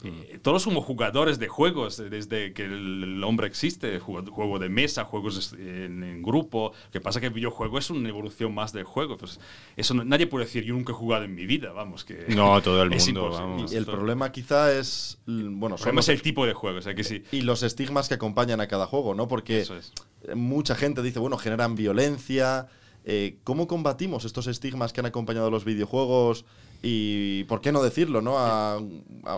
Eh, 0.02 0.38
todos 0.40 0.62
somos 0.62 0.82
jugadores 0.86 1.38
de 1.38 1.48
juegos 1.48 2.00
eh, 2.00 2.08
desde 2.08 2.54
que 2.54 2.64
el, 2.64 3.22
hombre 3.22 3.46
existe, 3.46 3.98
juego, 3.98 4.58
de 4.58 4.70
mesa, 4.70 5.04
juegos 5.04 5.52
en, 5.52 6.02
en 6.02 6.22
grupo. 6.22 6.72
Lo 6.86 6.90
que 6.90 7.02
pasa 7.02 7.18
es 7.18 7.20
que 7.20 7.26
el 7.26 7.34
videojuego 7.34 7.76
es 7.78 7.90
una 7.90 8.08
evolución 8.08 8.54
más 8.54 8.72
del 8.72 8.84
juego. 8.84 9.18
Pues 9.18 9.38
eso 9.76 9.92
no- 9.92 10.02
nadie 10.02 10.26
puede 10.26 10.46
decir, 10.46 10.64
yo 10.64 10.72
nunca 10.72 10.92
he 10.92 10.94
jugado 10.94 11.24
en 11.24 11.34
mi 11.34 11.44
vida, 11.44 11.72
vamos, 11.72 12.06
que 12.06 12.24
No, 12.34 12.62
todo 12.62 12.82
el 12.82 12.88
mundo, 12.96 13.28
vamos. 13.28 13.74
Y 13.74 13.76
el 13.76 13.84
Todo- 13.84 13.96
problema 13.96 14.32
quizá 14.32 14.72
es, 14.72 15.18
bueno, 15.26 15.76
el 15.76 15.82
son 15.82 15.94
los, 15.96 16.08
es 16.08 16.14
el 16.14 16.22
tipo 16.22 16.46
de 16.46 16.54
juego, 16.54 16.78
o 16.78 16.82
sea 16.82 16.94
que 16.94 17.04
sí. 17.04 17.22
y 17.30 17.42
los 17.42 17.62
estigmas 17.62 18.08
que 18.08 18.14
acompañan 18.14 18.62
a 18.62 18.68
cada 18.68 18.86
juego, 18.86 19.14
¿no? 19.14 19.28
Porque 19.28 19.60
Eso 19.60 19.76
es. 19.76 19.92
Mucha 20.40 20.74
gente 20.74 21.02
dice, 21.02 21.18
bueno, 21.18 21.36
generan 21.38 21.74
violencia. 21.74 22.66
Eh, 23.04 23.38
¿Cómo 23.44 23.66
combatimos 23.66 24.24
estos 24.24 24.46
estigmas 24.46 24.92
que 24.92 25.00
han 25.00 25.06
acompañado 25.06 25.46
a 25.46 25.50
los 25.50 25.64
videojuegos? 25.64 26.44
Y, 26.82 27.44
¿por 27.44 27.60
qué 27.60 27.72
no 27.72 27.82
decirlo, 27.82 28.20
no? 28.22 28.38
A, 28.38 28.74
a- 28.76 28.80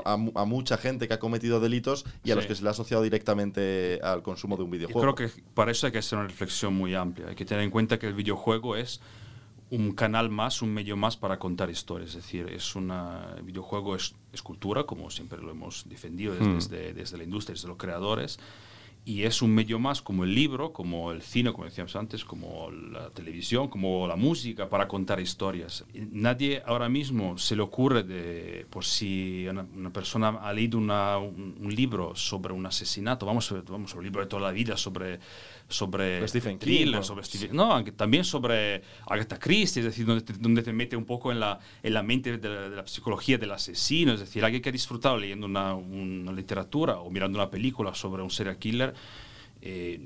a 0.04 0.16
mu- 0.16 0.32
a 0.34 0.44
mucha 0.44 0.76
gente 0.76 1.06
que 1.08 1.14
ha 1.14 1.18
cometido 1.18 1.58
delitos 1.60 2.04
y 2.24 2.30
a 2.30 2.34
Sí. 2.34 2.36
los 2.36 2.46
que 2.46 2.54
se 2.54 2.62
le 2.62 2.68
ha 2.68 2.70
asociado 2.72 3.02
directamente 3.02 4.00
al 4.02 4.22
consumo 4.22 4.56
de 4.56 4.62
un 4.62 4.70
Yo 4.70 4.78
videojuego. 4.78 5.14
creo 5.14 5.28
que 5.30 5.42
para 5.54 5.70
eso 5.72 5.86
hay 5.86 5.92
que 5.92 5.98
hacer 5.98 6.18
una 6.18 6.28
reflexión 6.28 6.74
muy 6.74 6.94
amplia. 6.94 7.28
Hay 7.28 7.34
que 7.34 7.44
tener 7.44 7.62
en 7.64 7.70
cuenta 7.70 7.98
que 7.98 8.06
el 8.06 8.14
videojuego 8.14 8.76
es 8.76 9.00
un 9.70 9.92
canal 9.92 10.28
más, 10.28 10.60
un 10.62 10.72
medio 10.74 10.96
más 10.96 11.16
para 11.16 11.38
contar 11.38 11.70
historias. 11.70 12.10
Es 12.10 12.16
decir, 12.16 12.46
es 12.48 12.76
una, 12.76 13.34
el 13.36 13.42
videojuego 13.42 13.96
es, 13.96 14.14
es 14.32 14.42
cultura, 14.42 14.84
como 14.84 15.10
siempre 15.10 15.40
lo 15.40 15.50
hemos 15.50 15.88
defendido 15.88 16.34
desde, 16.34 16.46
Hmm. 16.46 16.54
desde, 16.56 16.92
desde 16.94 17.16
la 17.16 17.24
industria, 17.24 17.54
desde 17.54 17.68
los 17.68 17.76
creadores. 17.76 18.38
Y 19.04 19.24
es 19.24 19.42
un 19.42 19.52
medio 19.52 19.80
más 19.80 20.00
como 20.00 20.22
el 20.22 20.32
libro, 20.32 20.72
como 20.72 21.10
el 21.10 21.22
cine, 21.22 21.52
como 21.52 21.64
decíamos 21.64 21.96
antes, 21.96 22.24
como 22.24 22.70
la 22.70 23.10
televisión, 23.10 23.68
como 23.68 24.06
la 24.06 24.14
música, 24.14 24.68
para 24.68 24.86
contar 24.86 25.18
historias. 25.18 25.84
Nadie 25.92 26.62
ahora 26.64 26.88
mismo 26.88 27.36
se 27.36 27.56
le 27.56 27.62
ocurre 27.62 28.04
de, 28.04 28.64
por 28.70 28.84
si 28.84 29.46
una, 29.48 29.90
persona 29.90 30.28
ha 30.40 30.52
leído 30.52 30.78
un, 30.78 31.74
libro 31.74 32.14
sobre 32.14 32.52
un 32.52 32.64
asesinato, 32.64 33.26
vamos, 33.26 33.52
vamos 33.68 33.92
un 33.94 34.04
libro 34.04 34.20
de 34.20 34.28
toda 34.28 34.42
la 34.42 34.52
vida 34.52 34.76
sobre, 34.76 35.18
sobre 35.68 36.20
Stephen 36.28 36.58
King, 36.58 37.02
sobre 37.02 37.24
Stephen- 37.24 37.52
no, 37.56 37.82
también 37.94 38.24
sobre 38.24 38.82
Agatha 39.08 39.38
Christie, 39.38 39.80
es 39.80 39.86
decir, 39.86 40.04
donde 40.04 40.22
te, 40.22 40.32
donde 40.34 40.62
te 40.62 40.72
mete 40.72 40.96
un 40.96 41.04
poco 41.04 41.32
en 41.32 41.40
la, 41.40 41.58
en 41.82 41.94
la 41.94 42.02
mente 42.02 42.36
de 42.36 42.48
la, 42.48 42.68
de 42.68 42.76
la 42.76 42.86
psicología 42.86 43.38
del 43.38 43.50
asesino, 43.52 44.12
es 44.12 44.20
decir, 44.20 44.44
alguien 44.44 44.60
que 44.62 44.68
ha 44.68 44.72
disfrutado 44.72 45.16
leyendo 45.16 45.46
una, 45.46 45.74
una 45.74 46.32
literatura 46.32 46.98
o 46.98 47.10
mirando 47.10 47.38
una 47.38 47.50
película 47.50 47.94
sobre 47.94 48.22
un 48.22 48.30
serial 48.30 48.58
killer, 48.58 48.92
eh, 49.62 50.00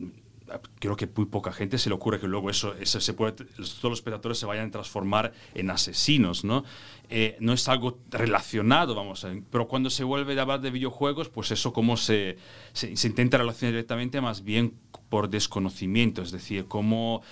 creo 0.79 0.97
que 0.97 1.09
muy 1.15 1.27
poca 1.27 1.53
gente 1.53 1.79
se 1.79 1.89
le 1.89 1.95
ocurre 1.95 2.21
que 2.21 2.29
luego 2.29 2.51
eso, 2.51 2.75
eso 2.75 3.01
se 3.01 3.13
puede, 3.13 3.33
todos 3.33 3.83
los 3.83 3.99
espectadores 3.99 4.39
se 4.39 4.47
vayan 4.47 4.69
a 4.69 4.71
transformar 4.71 5.33
en 5.55 5.71
asesinos, 5.71 6.45
¿no? 6.45 6.65
Eh, 7.09 7.37
no 7.41 7.53
es 7.53 7.69
algo 7.69 7.99
relacionado, 8.11 8.95
vamos 8.95 9.25
a 9.25 9.33
pero 9.51 9.69
cuando 9.69 9.91
se 9.91 10.03
vuelve 10.03 10.37
a 10.39 10.43
hablar 10.43 10.61
de 10.61 10.71
videojuegos, 10.71 11.29
pues 11.29 11.51
eso 11.53 11.73
como 11.73 11.97
se, 11.97 12.37
se, 12.73 12.97
se 12.97 13.09
intenta 13.09 13.39
relacionar 13.39 13.73
directamente 13.73 14.21
más 14.21 14.43
bien 14.43 14.75
por 15.09 15.29
desconocimiento, 15.31 16.23
es 16.23 16.33
decir, 16.33 16.67
como 16.67 17.23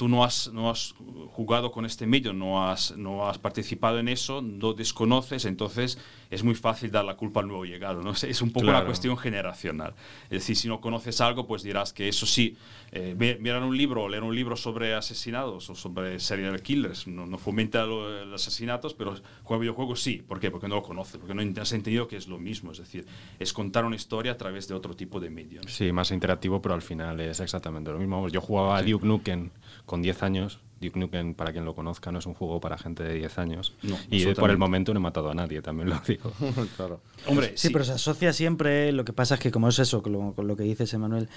tú 0.00 0.08
no 0.08 0.24
has, 0.24 0.50
no 0.54 0.70
has 0.70 0.94
jugado 1.34 1.70
con 1.70 1.84
este 1.84 2.06
medio, 2.06 2.32
no 2.32 2.66
has, 2.66 2.96
no 2.96 3.28
has 3.28 3.36
participado 3.36 3.98
en 3.98 4.08
eso, 4.08 4.40
no 4.40 4.72
desconoces, 4.72 5.44
entonces 5.44 5.98
es 6.30 6.42
muy 6.42 6.54
fácil 6.54 6.90
dar 6.90 7.04
la 7.04 7.16
culpa 7.16 7.40
al 7.40 7.48
nuevo 7.48 7.66
llegado. 7.66 8.00
¿no? 8.02 8.12
Es- 8.22 8.40
un 8.40 8.50
poco 8.50 8.64
una 8.64 8.72
Claro. 8.76 8.86
cuestión 8.86 9.18
generacional. 9.18 9.92
Es 10.30 10.38
decir, 10.40 10.56
si 10.56 10.68
no 10.68 10.80
conoces 10.80 11.20
algo, 11.20 11.46
pues 11.46 11.62
dirás 11.62 11.92
que 11.92 12.08
eso 12.08 12.24
sí, 12.24 12.56
eh, 12.92 13.14
mirar 13.40 13.62
un 13.62 13.76
libro 13.76 14.04
o 14.04 14.08
leer 14.08 14.22
un 14.22 14.34
libro 14.34 14.56
sobre 14.56 14.94
asesinados 14.94 15.68
o 15.68 15.74
sobre 15.74 16.18
serial 16.18 16.62
killers 16.62 17.06
no, 17.06 17.26
no 17.26 17.36
fomenta 17.36 17.84
lo- 17.84 18.24
los 18.24 18.46
asesinatos, 18.46 18.94
pero 18.94 19.16
juega 19.42 19.60
videojuegos 19.60 20.00
sí. 20.00 20.22
¿Por 20.26 20.40
qué? 20.40 20.50
Porque 20.50 20.66
no 20.66 20.76
lo 20.76 20.82
conoces, 20.82 21.18
porque 21.18 21.34
no 21.34 21.42
has 21.60 21.72
entendido 21.72 22.08
que 22.08 22.16
es 22.16 22.26
lo 22.26 22.38
mismo. 22.38 22.72
Es 22.72 22.78
decir, 22.78 23.04
es 23.38 23.52
contar 23.52 23.84
una 23.84 23.96
historia 23.96 24.32
a 24.32 24.36
través 24.38 24.66
de 24.66 24.72
otro 24.74 24.96
tipo 24.96 25.20
de 25.20 25.28
medio. 25.28 25.60
¿no? 25.60 25.68
Sí, 25.68 25.92
más 25.92 26.10
interactivo, 26.10 26.62
pero 26.62 26.74
al 26.74 26.80
final 26.82 27.20
es 27.20 27.38
exactamente 27.40 27.90
lo 27.92 27.98
mismo. 27.98 28.26
Yo 28.30 28.40
jugaba 28.40 28.78
a 28.78 28.82
Duke 28.82 29.06
Nukem 29.06 29.50
con 29.90 30.02
10 30.02 30.22
años. 30.22 30.60
Duke 30.80 30.96
Nukem, 31.00 31.34
para 31.34 31.50
quien 31.50 31.64
lo 31.64 31.74
conozca, 31.74 32.12
no 32.12 32.20
es 32.20 32.26
un 32.26 32.34
juego 32.34 32.60
para 32.60 32.78
gente 32.78 33.02
de 33.02 33.14
10 33.14 33.38
años. 33.40 33.74
No, 33.82 33.98
y 34.08 34.24
por 34.34 34.48
el 34.50 34.56
momento 34.56 34.94
no 34.94 35.00
he 35.00 35.02
matado 35.02 35.28
a 35.28 35.34
nadie, 35.34 35.60
también 35.62 35.88
lo 35.90 36.00
digo. 36.06 36.32
claro. 36.76 37.00
Hombre, 37.26 37.54
Sí, 37.56 37.70
pero 37.70 37.84
se 37.84 37.90
asocia 37.94 38.32
siempre, 38.32 38.92
lo 38.92 39.04
que 39.04 39.12
pasa 39.12 39.34
es 39.34 39.40
que 39.40 39.50
como 39.50 39.68
es 39.68 39.80
eso, 39.80 40.00
con 40.00 40.12
lo, 40.12 40.32
con 40.32 40.46
lo 40.46 40.54
que 40.54 40.62
dices, 40.62 40.94
Emanuel, 40.94 41.28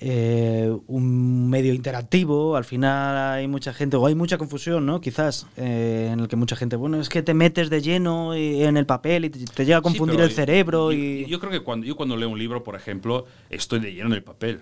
eh, 0.00 0.70
un 0.86 1.48
medio 1.48 1.72
interactivo, 1.72 2.56
al 2.56 2.66
final 2.66 3.16
hay 3.36 3.48
mucha 3.48 3.72
gente, 3.72 3.96
o 3.96 4.04
hay 4.06 4.14
mucha 4.14 4.36
confusión, 4.36 4.84
¿no? 4.84 5.00
Quizás, 5.00 5.46
eh, 5.56 6.10
en 6.12 6.20
el 6.20 6.28
que 6.28 6.36
mucha 6.36 6.56
gente, 6.56 6.76
bueno, 6.76 7.00
es 7.00 7.08
que 7.08 7.22
te 7.22 7.32
metes 7.32 7.70
de 7.70 7.80
lleno 7.80 8.36
y- 8.36 8.64
en 8.64 8.76
el 8.76 8.84
papel 8.84 9.24
y 9.24 9.30
te, 9.30 9.46
te 9.46 9.64
llega 9.64 9.78
a 9.78 9.82
confundir 9.82 10.20
el 10.20 10.30
cerebro 10.30 10.92
yo, 10.92 10.98
y... 10.98 11.24
yo 11.24 11.40
creo 11.40 11.50
que 11.50 11.60
cuando 11.60 11.86
yo 11.86 11.96
cuando 11.96 12.18
leo 12.18 12.28
un 12.28 12.38
libro, 12.38 12.62
por 12.62 12.76
ejemplo, 12.76 13.24
estoy 13.48 13.80
leyendo 13.80 14.14
el 14.14 14.22
papel. 14.22 14.60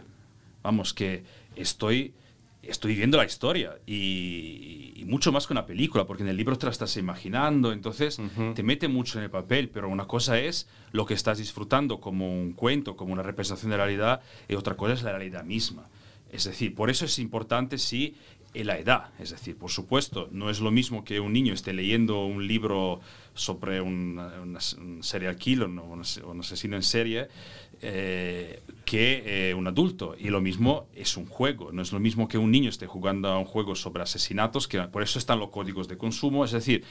Vamos, 0.62 0.94
que 0.94 1.24
estoy 1.56 2.14
estoy 2.62 2.94
viendo 2.94 3.16
la 3.16 3.24
historia 3.24 3.78
y, 3.86 4.92
y 4.96 5.04
mucho 5.04 5.32
más 5.32 5.46
que 5.46 5.52
una 5.52 5.66
película, 5.66 6.06
porque 6.06 6.22
en 6.22 6.28
el 6.28 6.36
libro 6.36 6.56
te 6.56 6.66
la 6.66 6.72
estás 6.72 6.96
imaginando, 6.96 7.72
entonces 7.72 8.20
te 8.54 8.62
mete 8.62 8.88
mucho 8.88 9.18
en 9.18 9.24
el 9.24 9.30
papel, 9.30 9.68
pero 9.68 9.88
una 9.88 10.06
cosa 10.06 10.38
es 10.38 10.68
lo 10.92 11.04
que 11.06 11.14
estás 11.14 11.38
disfrutando 11.38 12.00
como 12.00 12.32
un 12.32 12.52
cuento, 12.52 12.96
como 12.96 13.12
una 13.12 13.22
representación 13.22 13.70
de 13.70 13.78
la 13.78 13.84
realidad, 13.84 14.20
y 14.48 14.54
otra 14.54 14.76
cosa 14.76 14.94
es 14.94 15.02
la 15.02 15.10
realidad 15.10 15.44
misma. 15.44 15.88
Es 16.30 16.44
decir, 16.44 16.74
por 16.74 16.88
eso 16.88 17.04
es 17.04 17.18
importante, 17.18 17.78
sí, 17.78 18.14
eh, 18.54 18.64
la 18.64 18.78
edad. 18.78 19.10
Es 19.18 19.30
decir, 19.30 19.56
por 19.56 19.70
supuesto, 19.70 20.28
no 20.32 20.50
es 20.50 20.60
lo 20.60 20.70
mismo 20.70 21.04
que 21.04 21.20
un 21.20 21.32
niño 21.32 21.54
esté 21.54 21.72
leyendo 21.72 22.24
un 22.26 22.46
libro 22.46 23.00
sobre 23.34 23.80
un, 23.80 24.20
serial 25.00 25.36
killer, 25.36 25.68
as- 26.00 26.18
un 26.18 26.40
asesino 26.40 26.76
en 26.76 26.82
serie, 26.82 27.28
eh, 27.80 28.60
que 28.84 29.22
eh, 29.50 29.54
un 29.54 29.66
adulto. 29.66 30.14
Y 30.18 30.28
lo 30.28 30.40
mismo 30.40 30.86
es 30.94 31.16
un 31.16 31.26
juego. 31.26 31.72
No 31.72 31.82
es 31.82 31.92
lo 31.92 31.98
mismo 32.00 32.28
que 32.28 32.38
un 32.38 32.50
niño 32.50 32.68
esté 32.68 32.86
jugando 32.86 33.28
a 33.28 33.38
un 33.38 33.44
juego 33.44 33.74
sobre 33.74 34.02
asesinatos, 34.02 34.68
que 34.68 34.80
por 34.82 35.02
eso 35.02 35.18
están 35.18 35.38
los 35.38 35.50
códigos 35.50 35.88
de 35.88 35.96
consumo. 35.96 36.44
Es 36.44 36.52
decir, 36.52 36.84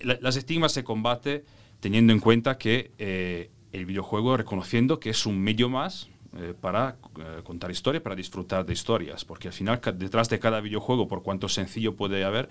la- 0.00 0.18
las 0.20 0.36
estigmas 0.36 0.72
se 0.72 0.84
combate 0.84 1.44
teniendo 1.80 2.12
en 2.12 2.20
cuenta 2.20 2.58
que 2.58 2.90
eh, 2.98 3.50
el 3.72 3.86
videojuego 3.86 4.36
reconociendo 4.36 5.00
que 5.00 5.10
es 5.10 5.26
un 5.26 5.40
medio 5.40 5.68
más 5.68 6.08
eh, 6.38 6.54
para 6.60 6.96
eh, 7.18 7.40
contar 7.44 7.70
historias, 7.70 8.02
para 8.02 8.14
disfrutar 8.16 8.64
de 8.64 8.72
historias, 8.72 9.24
porque 9.24 9.48
al 9.48 9.54
final 9.54 9.80
detrás 9.96 10.28
de 10.28 10.38
cada 10.38 10.60
videojuego, 10.60 11.08
por 11.08 11.22
cuanto 11.22 11.48
sencillo 11.48 11.94
puede 11.96 12.24
haber, 12.24 12.48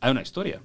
hay 0.00 0.10
una 0.10 0.22
historia. 0.22 0.60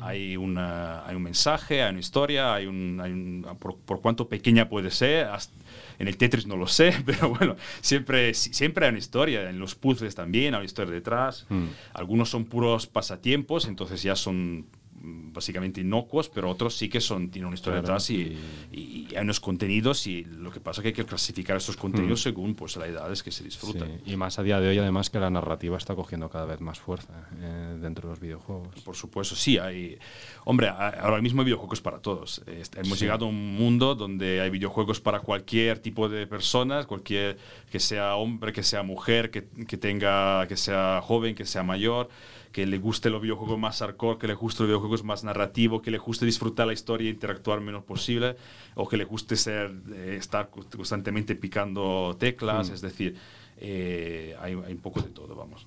hay, 0.00 0.36
una, 0.36 1.06
hay 1.06 1.14
un 1.14 1.22
mensaje, 1.22 1.82
hay 1.82 1.90
una 1.90 2.00
historia, 2.00 2.54
hay 2.54 2.66
un, 2.66 3.00
hay 3.02 3.12
un- 3.12 3.46
por, 3.58 3.76
por 3.78 4.00
cuánto 4.00 4.28
pequeña 4.28 4.68
puede 4.68 4.90
ser, 4.90 5.26
hasta- 5.26 5.54
en 5.98 6.08
el 6.08 6.16
Tetris 6.16 6.46
no 6.46 6.56
lo 6.56 6.66
sé, 6.66 6.92
pero 7.06 7.30
bueno, 7.30 7.56
siempre, 7.80 8.34
si- 8.34 8.52
siempre 8.52 8.84
hay 8.86 8.90
una 8.90 8.98
historia, 8.98 9.48
en 9.48 9.58
los 9.58 9.74
puzzles 9.74 10.14
también 10.14 10.54
hay 10.54 10.58
una 10.58 10.64
historia 10.66 10.92
detrás. 10.92 11.46
Mm. 11.48 11.66
Algunos 11.94 12.30
son 12.30 12.44
puros 12.44 12.86
pasatiempos, 12.86 13.66
entonces 13.66 14.02
ya 14.02 14.16
son 14.16 14.66
básicamente 15.04 15.80
inocuos, 15.80 16.28
pero 16.28 16.48
otros 16.50 16.76
sí 16.76 16.88
que 16.88 17.00
son, 17.00 17.30
tienen 17.30 17.46
una 17.48 17.54
historia 17.56 17.80
Claro, 17.80 17.94
detrás 17.98 18.10
y, 18.10 18.36
y- 18.72 19.08
y 19.10 19.14
hay 19.16 19.22
unos 19.22 19.40
contenidos 19.40 20.06
y 20.06 20.24
lo 20.24 20.50
que 20.52 20.60
pasa 20.60 20.80
es 20.80 20.82
que 20.82 20.88
hay 20.88 20.94
que 20.94 21.04
clasificar 21.04 21.56
estos 21.56 21.76
contenidos 21.76 22.20
Mm. 22.20 22.22
según 22.22 22.54
pues, 22.54 22.76
la 22.76 22.86
edad 22.86 23.10
es 23.10 23.22
que 23.22 23.30
se 23.32 23.42
disfrutan. 23.44 24.00
Sí, 24.04 24.12
Y 24.12 24.16
más 24.16 24.38
a 24.38 24.42
día 24.42 24.60
de 24.60 24.68
hoy, 24.68 24.78
además, 24.78 25.10
que 25.10 25.18
la 25.18 25.30
narrativa 25.30 25.76
está 25.76 25.94
cogiendo 25.94 26.28
cada 26.30 26.46
vez 26.46 26.60
más 26.60 26.78
fuerza 26.78 27.28
eh, 27.40 27.78
dentro 27.80 28.08
de 28.08 28.12
los 28.12 28.20
videojuegos. 28.20 28.80
Por 28.82 28.94
supuesto, 28.96 29.34
sí. 29.34 29.58
Hay, 29.58 29.98
hombre, 30.44 30.68
ahora 30.68 31.20
mismo 31.20 31.40
hay 31.42 31.46
videojuegos 31.46 31.80
para 31.80 31.98
todos. 31.98 32.42
Est- 32.46 32.76
hemos 32.76 32.98
Sí. 32.98 33.04
llegado 33.04 33.26
a 33.26 33.28
un 33.28 33.54
mundo 33.56 33.94
donde 33.94 34.40
hay 34.40 34.50
videojuegos 34.50 35.00
para 35.00 35.20
cualquier 35.20 35.78
tipo 35.78 36.08
de 36.08 36.26
personas, 36.26 36.86
cualquier 36.86 37.38
que 37.70 37.80
sea 37.80 38.14
hombre, 38.16 38.52
que 38.52 38.62
sea 38.62 38.82
mujer, 38.82 39.30
que, 39.30 39.48
que 39.66 39.76
tenga, 39.76 40.46
que 40.46 40.56
sea 40.56 41.00
joven, 41.02 41.34
que 41.34 41.44
sea 41.44 41.62
mayor, 41.62 42.08
que 42.52 42.66
le 42.66 42.78
guste 42.78 43.10
los 43.10 43.20
videojuegos 43.20 43.58
más 43.58 43.80
hardcore, 43.80 44.18
que 44.18 44.28
le 44.28 44.34
guste 44.34 44.62
los 44.62 44.68
videojuegos 44.68 45.02
más 45.02 45.24
narrativos, 45.24 45.82
que 45.82 45.90
le 45.90 45.98
guste 45.98 46.26
disfrutar 46.26 46.66
la 46.66 46.74
historia 46.74 47.08
e 47.08 47.12
interactuar 47.12 47.60
menos 47.60 47.82
posible, 47.82 48.36
o 48.74 48.86
que 48.88 48.96
le 48.96 49.04
guste 49.04 49.36
ser, 49.36 49.72
eh, 49.94 50.16
estar 50.18 50.50
constantemente 50.50 51.34
picando 51.34 52.14
teclas. 52.18 52.70
Mm. 52.70 52.74
Es 52.74 52.80
decir, 52.82 53.16
eh, 53.56 54.36
hay, 54.40 54.52
hay 54.52 54.72
un 54.72 54.80
poco 54.80 55.00
de 55.00 55.08
todo, 55.08 55.34
vamos. 55.34 55.66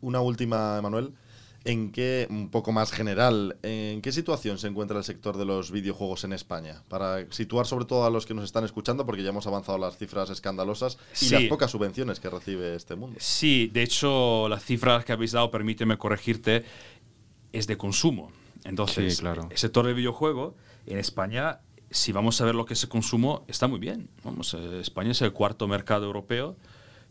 Una 0.00 0.20
última, 0.20 0.82
Manuel. 0.82 1.12
¿En 1.66 1.92
qué, 1.92 2.26
un 2.28 2.50
poco 2.50 2.72
más 2.72 2.92
general, 2.92 3.56
en 3.62 4.02
qué 4.02 4.12
situación 4.12 4.58
se 4.58 4.68
encuentra 4.68 4.98
el 4.98 5.04
sector 5.04 5.38
de 5.38 5.46
los 5.46 5.70
videojuegos 5.70 6.24
en 6.24 6.34
España? 6.34 6.82
Para 6.88 7.24
situar 7.32 7.64
sobre 7.66 7.86
todo 7.86 8.04
a 8.04 8.10
los 8.10 8.26
que 8.26 8.34
nos 8.34 8.44
están 8.44 8.64
escuchando, 8.64 9.06
porque 9.06 9.22
ya 9.22 9.30
hemos 9.30 9.46
avanzado 9.46 9.78
las 9.78 9.96
cifras 9.96 10.28
escandalosas 10.28 10.98
y 11.14 11.24
Sí. 11.24 11.30
las 11.34 11.44
pocas 11.44 11.70
subvenciones 11.70 12.20
que 12.20 12.28
recibe 12.28 12.74
este 12.74 12.96
mundo. 12.96 13.16
Sí, 13.18 13.70
de 13.72 13.82
hecho, 13.82 14.46
las 14.50 14.62
cifras 14.62 15.06
que 15.06 15.12
habéis 15.14 15.32
dado, 15.32 15.50
permíteme 15.50 15.96
corregirte, 15.96 16.64
es 17.52 17.66
de 17.66 17.78
consumo. 17.78 18.30
Entonces, 18.64 19.14
Sí, 19.16 19.20
claro. 19.22 19.48
el 19.50 19.56
sector 19.56 19.86
del 19.86 19.94
videojuego 19.94 20.54
en 20.84 20.98
España, 20.98 21.60
si 21.90 22.12
vamos 22.12 22.38
a 22.42 22.44
ver 22.44 22.54
lo 22.54 22.66
que 22.66 22.74
es 22.74 22.82
el 22.82 22.90
consumo, 22.90 23.44
está 23.48 23.68
muy 23.68 23.78
bien. 23.78 24.10
Vamos, 24.22 24.52
eh, 24.52 24.80
España 24.80 25.12
es 25.12 25.22
el 25.22 25.32
cuarto 25.32 25.66
mercado 25.66 26.04
europeo 26.04 26.56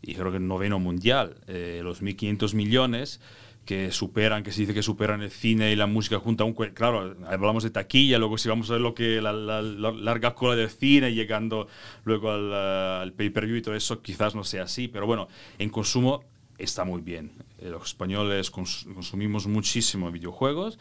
y 0.00 0.14
creo 0.14 0.30
que 0.30 0.36
el 0.36 0.46
noveno 0.46 0.78
mundial. 0.78 1.38
Eh, 1.48 1.80
los 1.82 2.02
1.500 2.02 2.54
millones 2.54 3.20
que 3.64 3.90
superan, 3.90 4.42
que 4.42 4.52
se 4.52 4.60
dice 4.60 4.74
que 4.74 4.82
superan 4.82 5.22
el 5.22 5.30
cine 5.30 5.72
y 5.72 5.76
la 5.76 5.86
música 5.86 6.18
junto 6.18 6.44
a 6.44 6.74
Claro, 6.74 7.16
hablamos 7.26 7.62
de 7.62 7.70
taquilla, 7.70 8.18
luego 8.18 8.38
si 8.38 8.48
vamos 8.48 8.70
a 8.70 8.74
ver 8.74 8.82
lo 8.82 8.94
que 8.94 9.20
la, 9.20 9.32
larga 9.32 10.34
cola 10.34 10.56
del 10.56 10.70
cine, 10.70 11.14
llegando 11.14 11.68
luego 12.04 12.30
al, 12.30 12.52
al 12.52 13.12
pay-per-view 13.12 13.56
y 13.56 13.62
todo 13.62 13.74
eso, 13.74 14.02
quizás 14.02 14.34
no 14.34 14.44
sea 14.44 14.64
así, 14.64 14.88
pero 14.88 15.06
bueno, 15.06 15.28
en 15.58 15.70
consumo 15.70 16.22
está 16.58 16.84
muy 16.84 17.00
bien. 17.00 17.32
Eh, 17.58 17.68
los 17.68 17.88
españoles 17.88 18.50
consumimos 18.50 19.46
muchísimo 19.46 20.10
videojuegos 20.10 20.78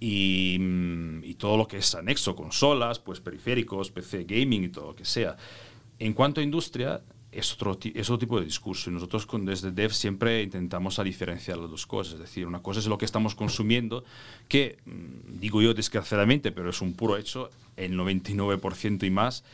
y, 0.00 0.56
mm, 0.58 1.24
y, 1.24 1.34
todo 1.34 1.56
lo 1.56 1.68
que 1.68 1.78
es 1.78 1.94
anexo, 1.94 2.34
consolas, 2.34 2.98
pues 2.98 3.20
periféricos, 3.20 3.90
PC 3.90 4.24
gaming 4.24 4.64
y 4.64 4.68
todo 4.68 4.88
lo 4.88 4.96
que 4.96 5.04
sea. 5.04 5.36
En 5.98 6.14
cuanto 6.14 6.40
a 6.40 6.44
industria, 6.44 7.02
es 7.32 7.54
otro, 7.54 7.78
es 7.82 8.10
otro 8.10 8.18
tipo 8.18 8.38
de 8.38 8.44
discurso. 8.44 8.90
Y 8.90 8.92
nosotros 8.92 9.26
con, 9.26 9.44
desde 9.46 9.72
Dev 9.72 9.92
siempre 9.92 10.42
intentamos 10.42 10.98
a 10.98 11.04
diferenciar 11.04 11.58
las 11.58 11.70
dos 11.70 11.86
cosas. 11.86 12.14
Es 12.14 12.20
decir, 12.20 12.46
una 12.46 12.62
cosa 12.62 12.80
es 12.80 12.86
lo 12.86 12.98
que 12.98 13.06
estamos 13.06 13.34
consumiendo, 13.34 14.04
que 14.48 14.78
mm, 14.84 15.40
digo 15.40 15.62
yo 15.62 15.72
desgraciadamente, 15.72 16.52
pero 16.52 16.70
es 16.70 16.80
un 16.82 16.92
puro 16.92 17.16
hecho, 17.16 17.50
el 17.76 17.96
99% 17.96 19.06
y 19.06 19.10
más 19.10 19.44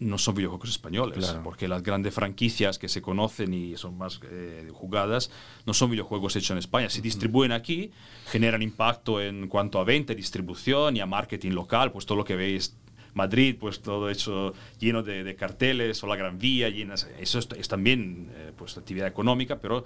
no 0.00 0.16
son 0.16 0.36
videojuegos 0.36 0.70
españoles, 0.70 1.36
porque 1.42 1.66
las 1.66 1.82
grandes 1.82 2.14
franquicias 2.14 2.78
que 2.78 2.88
se 2.88 3.02
conocen 3.02 3.52
y 3.52 3.76
son 3.76 3.98
más 3.98 4.20
eh, 4.30 4.70
jugadas 4.72 5.30
no 5.66 5.74
son 5.74 5.90
videojuegos 5.90 6.36
hechos 6.36 6.52
en 6.52 6.58
España. 6.58 6.88
Se 6.88 7.00
distribuyen 7.00 7.52
aquí, 7.52 7.90
generan 8.26 8.62
impacto 8.62 9.20
en 9.20 9.48
cuanto 9.48 9.80
a 9.80 9.84
venta, 9.84 10.14
distribución 10.14 10.96
y 10.96 11.00
a 11.00 11.06
marketing 11.06 11.50
local, 11.50 11.90
pues 11.90 12.06
todo 12.06 12.18
lo 12.18 12.24
que 12.24 12.36
veis 12.36 12.76
Madrid, 13.18 13.56
pues 13.58 13.80
todo 13.80 14.08
hecho 14.08 14.54
lleno 14.78 15.02
de, 15.02 15.36
carteles, 15.36 16.02
o 16.02 16.06
la 16.06 16.16
Gran 16.16 16.38
Vía, 16.38 16.68
llenas, 16.70 17.08
eso 17.18 17.38
es, 17.38 17.68
también 17.68 18.30
eh, 18.34 18.52
pues 18.56 18.78
actividad 18.78 19.08
económica, 19.08 19.56
pero 19.56 19.84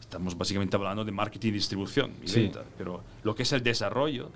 estamos 0.00 0.38
básicamente 0.38 0.76
hablando 0.76 1.04
de 1.04 1.12
marketing 1.12 1.48
y 1.48 1.52
distribución 1.52 2.12
y 2.24 2.32
venta. 2.32 2.64
Pero 2.78 3.02
lo 3.24 3.34
que 3.34 3.42
es 3.42 3.52
el 3.52 3.62
desarrollo 3.62 4.30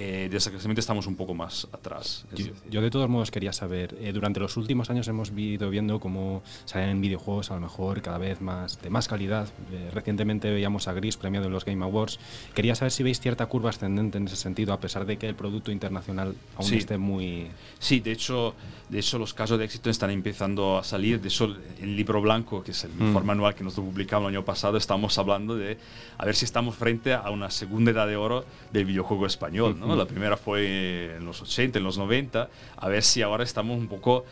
eh, 0.00 0.28
desgraciadamente 0.30 0.78
estamos 0.78 1.08
un 1.08 1.16
poco 1.16 1.34
más 1.34 1.66
atrás. 1.72 2.24
Yo, 2.70 2.80
de 2.80 2.88
todos 2.88 3.08
modos 3.08 3.32
quería 3.32 3.52
saber, 3.52 3.96
eh, 4.00 4.12
durante 4.12 4.38
los 4.38 4.56
últimos 4.56 4.90
años 4.90 5.08
hemos 5.08 5.32
ido 5.36 5.70
viendo 5.70 5.98
cómo 5.98 6.44
salen 6.66 7.00
videojuegos 7.00 7.50
a 7.50 7.54
lo 7.54 7.62
mejor 7.62 8.00
cada 8.00 8.16
vez 8.16 8.40
más 8.40 8.80
de 8.80 8.90
más 8.90 9.08
calidad. 9.08 9.48
Eh, 9.72 9.90
recientemente 9.92 10.52
veíamos 10.52 10.86
a 10.86 10.92
Gris 10.92 11.16
premiado 11.16 11.46
en 11.46 11.52
los 11.52 11.64
Game 11.64 11.84
Awards. 11.84 12.20
Quería 12.54 12.76
saber 12.76 12.92
si 12.92 13.02
veis 13.02 13.18
cierta 13.18 13.46
curva 13.46 13.70
ascendente 13.70 14.18
en 14.18 14.28
ese 14.28 14.36
sentido, 14.36 14.72
a 14.72 14.78
pesar 14.78 15.04
de 15.04 15.18
que 15.18 15.28
el 15.28 15.34
producto 15.34 15.72
internacional 15.72 16.36
aún 16.54 16.74
esté 16.74 16.96
muy... 16.96 17.48
Sí, 17.80 17.98
de 17.98 18.12
hecho, 18.12 18.54
de 18.88 19.00
hecho 19.00 19.18
los 19.18 19.34
casos 19.34 19.58
de 19.58 19.64
éxito 19.64 19.90
están 19.90 20.10
empezando 20.10 20.78
a 20.78 20.84
salir. 20.84 21.20
De 21.20 21.26
hecho, 21.26 21.56
el 21.82 21.96
libro 21.96 22.22
blanco, 22.22 22.62
que 22.62 22.70
es 22.70 22.84
el 22.84 22.92
mm. 22.92 23.08
informe 23.08 23.32
anual 23.32 23.56
que 23.56 23.64
nosotros 23.64 23.90
publicamos 23.90 24.28
el 24.28 24.36
año 24.36 24.44
pasado, 24.44 24.76
estamos 24.76 25.18
hablando 25.18 25.56
de 25.56 25.76
a 26.18 26.24
ver 26.24 26.36
si 26.36 26.44
estamos 26.44 26.76
frente 26.76 27.14
a 27.14 27.28
una 27.30 27.50
segunda 27.50 27.90
edad 27.90 28.06
de 28.06 28.14
oro 28.14 28.44
del 28.72 28.84
videojuego 28.84 29.26
español. 29.26 29.76
¿no? 29.76 29.87
La 29.96 30.06
primera 30.06 30.36
fue 30.36 31.16
en 31.16 31.24
los 31.24 31.42
80, 31.42 31.78
en 31.78 31.84
los 31.84 31.98
90. 31.98 32.48
A 32.76 32.88
ver 32.88 33.02
si 33.02 33.22
ahora 33.22 33.44
estamos 33.44 33.78
un 33.78 33.88
poco 33.88 34.24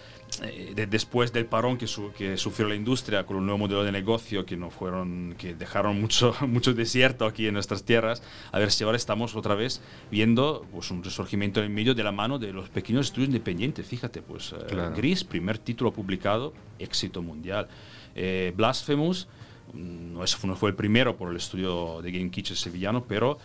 eh, 0.42 0.86
después 0.90 1.32
del 1.32 1.46
parón 1.46 1.78
que, 1.78 1.86
que, 2.16 2.36
sufrió 2.36 2.68
la 2.68 2.74
industria 2.74 3.24
con 3.24 3.36
un 3.36 3.46
nuevo 3.46 3.58
modelo 3.58 3.84
de 3.84 3.92
negocio 3.92 4.44
que 4.44 4.56
no 4.56 4.70
fueron 4.70 5.34
que 5.38 5.54
dejaron 5.54 5.98
mucho 5.98 6.34
mucho 6.46 6.74
desierto 6.74 7.24
aquí 7.24 7.46
en 7.46 7.54
nuestras 7.54 7.84
tierras 7.84 8.22
a 8.52 8.58
ver 8.58 8.70
si 8.70 8.84
ahora 8.84 8.96
estamos 8.96 9.34
otra 9.34 9.54
vez 9.54 9.80
viendo 10.10 10.66
pues 10.72 10.90
un 10.90 11.02
resurgimiento 11.02 11.60
en 11.60 11.66
el 11.66 11.72
medio 11.72 11.94
de 11.94 12.02
la 12.02 12.12
mano 12.12 12.38
de 12.38 12.52
los 12.52 12.68
pequeños 12.68 13.06
estudios 13.06 13.28
independientes. 13.28 13.86
Fíjate 13.86 14.20
pues 14.20 14.52
eh, 14.52 14.90
Gris 14.94 15.24
primer 15.24 15.58
título 15.58 15.92
publicado 15.92 16.52
éxito 16.78 17.22
mundial. 17.22 17.68
Eh, 18.14 18.52
Blasphemous 18.54 19.28
mm, 19.72 20.12
no, 20.12 20.24
no 20.44 20.56
fue 20.56 20.70
el 20.70 20.76
primero 20.76 21.16
por 21.16 21.30
el 21.30 21.36
estudio 21.36 22.02
de 22.02 22.10
Game 22.12 22.30
Kitchen 22.30 22.56
sevillano 22.56 23.04
pero 23.04 23.38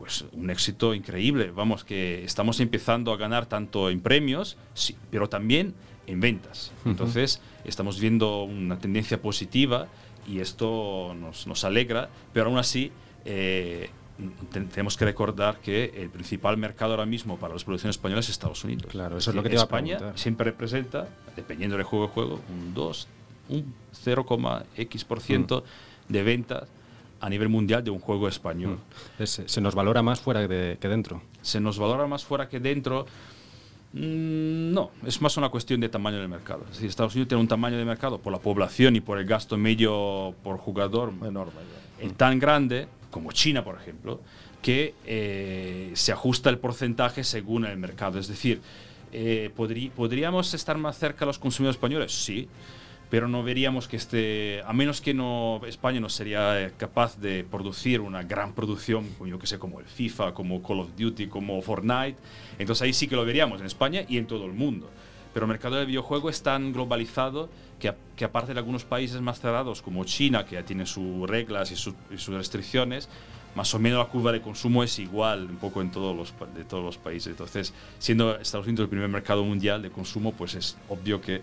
pues 0.00 0.24
un 0.32 0.48
éxito 0.48 0.94
increíble. 0.94 1.50
Vamos, 1.50 1.84
que 1.84 2.24
estamos 2.24 2.58
empezando 2.60 3.12
a 3.12 3.18
ganar 3.18 3.44
tanto 3.44 3.90
en 3.90 4.00
premios, 4.00 4.56
sí, 4.72 4.96
pero 5.10 5.28
también 5.28 5.74
en 6.06 6.20
ventas. 6.20 6.72
Entonces, 6.86 7.42
estamos 7.66 8.00
viendo 8.00 8.44
una 8.44 8.78
tendencia 8.78 9.20
positiva 9.20 9.88
y 10.26 10.40
esto 10.40 11.14
nos, 11.20 11.46
nos 11.46 11.64
alegra, 11.64 12.08
pero 12.32 12.46
aún 12.46 12.56
así 12.56 12.90
eh, 13.26 13.90
tenemos 14.72 14.96
que 14.96 15.04
recordar 15.04 15.58
que 15.58 15.92
el 15.94 16.08
principal 16.08 16.56
mercado 16.56 16.92
ahora 16.92 17.04
mismo 17.04 17.36
para 17.38 17.52
las 17.52 17.64
producciones 17.64 17.96
españolas 17.96 18.24
es 18.24 18.30
Estados 18.30 18.64
Unidos. 18.64 18.86
Claro, 18.90 19.18
eso 19.18 19.30
es 19.30 19.36
lo 19.36 19.42
que 19.42 19.50
te 19.50 19.56
España 19.56 19.98
siempre 20.14 20.44
representa, 20.46 21.08
dependiendo 21.36 21.76
del 21.76 21.84
juego 21.84 22.06
de 22.06 22.12
juego, 22.12 22.40
un 22.48 22.72
2, 22.72 23.08
un 23.50 23.74
0,x% 24.02 25.62
mm. 25.62 26.12
de 26.12 26.22
ventas 26.22 26.68
a 27.20 27.28
nivel 27.28 27.48
mundial 27.48 27.84
de 27.84 27.90
un 27.90 27.98
juego 27.98 28.28
español. 28.28 28.78
Mm. 29.18 29.24
Se, 29.24 29.60
nos 29.60 29.74
valora 29.74 30.02
más 30.02 30.20
fuera 30.20 30.46
que 30.48 30.88
dentro? 30.88 31.22
Se 31.42 31.60
nos 31.60 31.78
valora 31.78 32.06
más 32.06 32.24
fuera 32.24 32.48
que 32.48 32.60
dentro. 32.60 33.06
Mm, 33.92 34.72
no, 34.72 34.90
es 35.04 35.20
más 35.20 35.36
una 35.36 35.48
cuestión 35.48 35.80
de 35.80 35.88
tamaño 35.88 36.18
del 36.18 36.28
mercado. 36.28 36.62
Es 36.64 36.76
decir, 36.76 36.88
Estados 36.88 37.14
Unidos 37.14 37.28
tiene 37.28 37.40
un 37.40 37.48
tamaño 37.48 37.76
de 37.76 37.84
mercado 37.84 38.18
por 38.18 38.32
la 38.32 38.38
población 38.38 38.96
y 38.96 39.00
por 39.00 39.18
el 39.18 39.26
gasto 39.26 39.56
medio 39.56 40.34
por 40.42 40.58
jugador 40.58 41.12
enorme, 41.24 41.60
tan 42.16 42.38
grande 42.38 42.88
como 43.10 43.32
China, 43.32 43.64
por 43.64 43.76
ejemplo, 43.76 44.20
que 44.62 44.94
eh, 45.04 45.90
se 45.94 46.12
ajusta 46.12 46.50
el 46.50 46.58
porcentaje 46.58 47.24
según 47.24 47.66
el 47.66 47.76
mercado. 47.76 48.18
Es 48.18 48.28
decir, 48.28 48.60
eh, 49.12 49.50
¿podríamos 49.96 50.54
estar 50.54 50.78
más 50.78 50.96
cerca 50.96 51.24
a 51.24 51.26
los 51.26 51.38
consumidores 51.38 51.76
españoles? 51.76 52.12
Sí 52.12 52.48
pero 53.10 53.26
no 53.26 53.42
veríamos 53.42 53.88
que 53.88 53.96
este, 53.96 54.62
a 54.64 54.72
menos 54.72 55.00
que 55.00 55.12
no 55.12 55.60
España 55.66 55.98
no 55.98 56.08
sería 56.08 56.62
eh, 56.62 56.72
capaz 56.76 57.18
de 57.18 57.44
producir 57.44 58.00
una 58.00 58.22
gran 58.22 58.54
producción, 58.54 59.04
yo 59.26 59.38
que 59.38 59.48
sé, 59.48 59.58
como 59.58 59.80
el 59.80 59.86
FIFA, 59.86 60.32
como 60.32 60.62
Call 60.62 60.80
of 60.80 60.96
Duty, 60.96 61.26
como 61.26 61.60
Fortnite, 61.60 62.16
entonces 62.58 62.82
ahí 62.82 62.92
sí 62.92 63.08
que 63.08 63.16
lo 63.16 63.24
veríamos 63.24 63.60
en 63.60 63.66
España 63.66 64.02
y 64.08 64.16
en 64.16 64.26
todo 64.26 64.46
el 64.46 64.52
mundo. 64.52 64.88
Pero 65.34 65.46
el 65.46 65.50
mercado 65.50 65.76
del 65.76 65.86
videojuego 65.86 66.30
es 66.30 66.42
tan 66.42 66.72
globalizado 66.72 67.48
que, 67.78 67.92
que 68.16 68.24
aparte 68.24 68.52
de 68.52 68.58
algunos 68.58 68.84
países 68.84 69.20
más 69.20 69.40
cerrados 69.40 69.82
como 69.82 70.04
China, 70.04 70.44
que 70.44 70.56
ya 70.56 70.64
tiene 70.64 70.86
sus 70.86 71.28
reglas 71.28 71.70
y, 71.70 71.74
y, 72.14 72.18
sus 72.18 72.34
restricciones, 72.34 73.08
más 73.54 73.72
o 73.74 73.78
menos 73.78 73.98
la 73.98 74.06
curva 74.06 74.32
de 74.32 74.40
consumo 74.40 74.82
es 74.84 74.98
igual 74.98 75.46
un 75.50 75.56
poco 75.56 75.82
en 75.82 75.90
todos 75.90 76.16
los, 76.16 76.34
de 76.54 76.64
todos 76.64 76.84
los 76.84 76.98
países. 76.98 77.28
Entonces, 77.28 77.72
siendo 77.98 78.38
Estados 78.38 78.66
Unidos 78.66 78.84
el 78.84 78.90
primer 78.90 79.08
mercado 79.08 79.44
mundial 79.44 79.82
de 79.82 79.90
consumo, 79.90 80.32
pues 80.32 80.54
es 80.54 80.76
obvio 80.88 81.20
que 81.20 81.42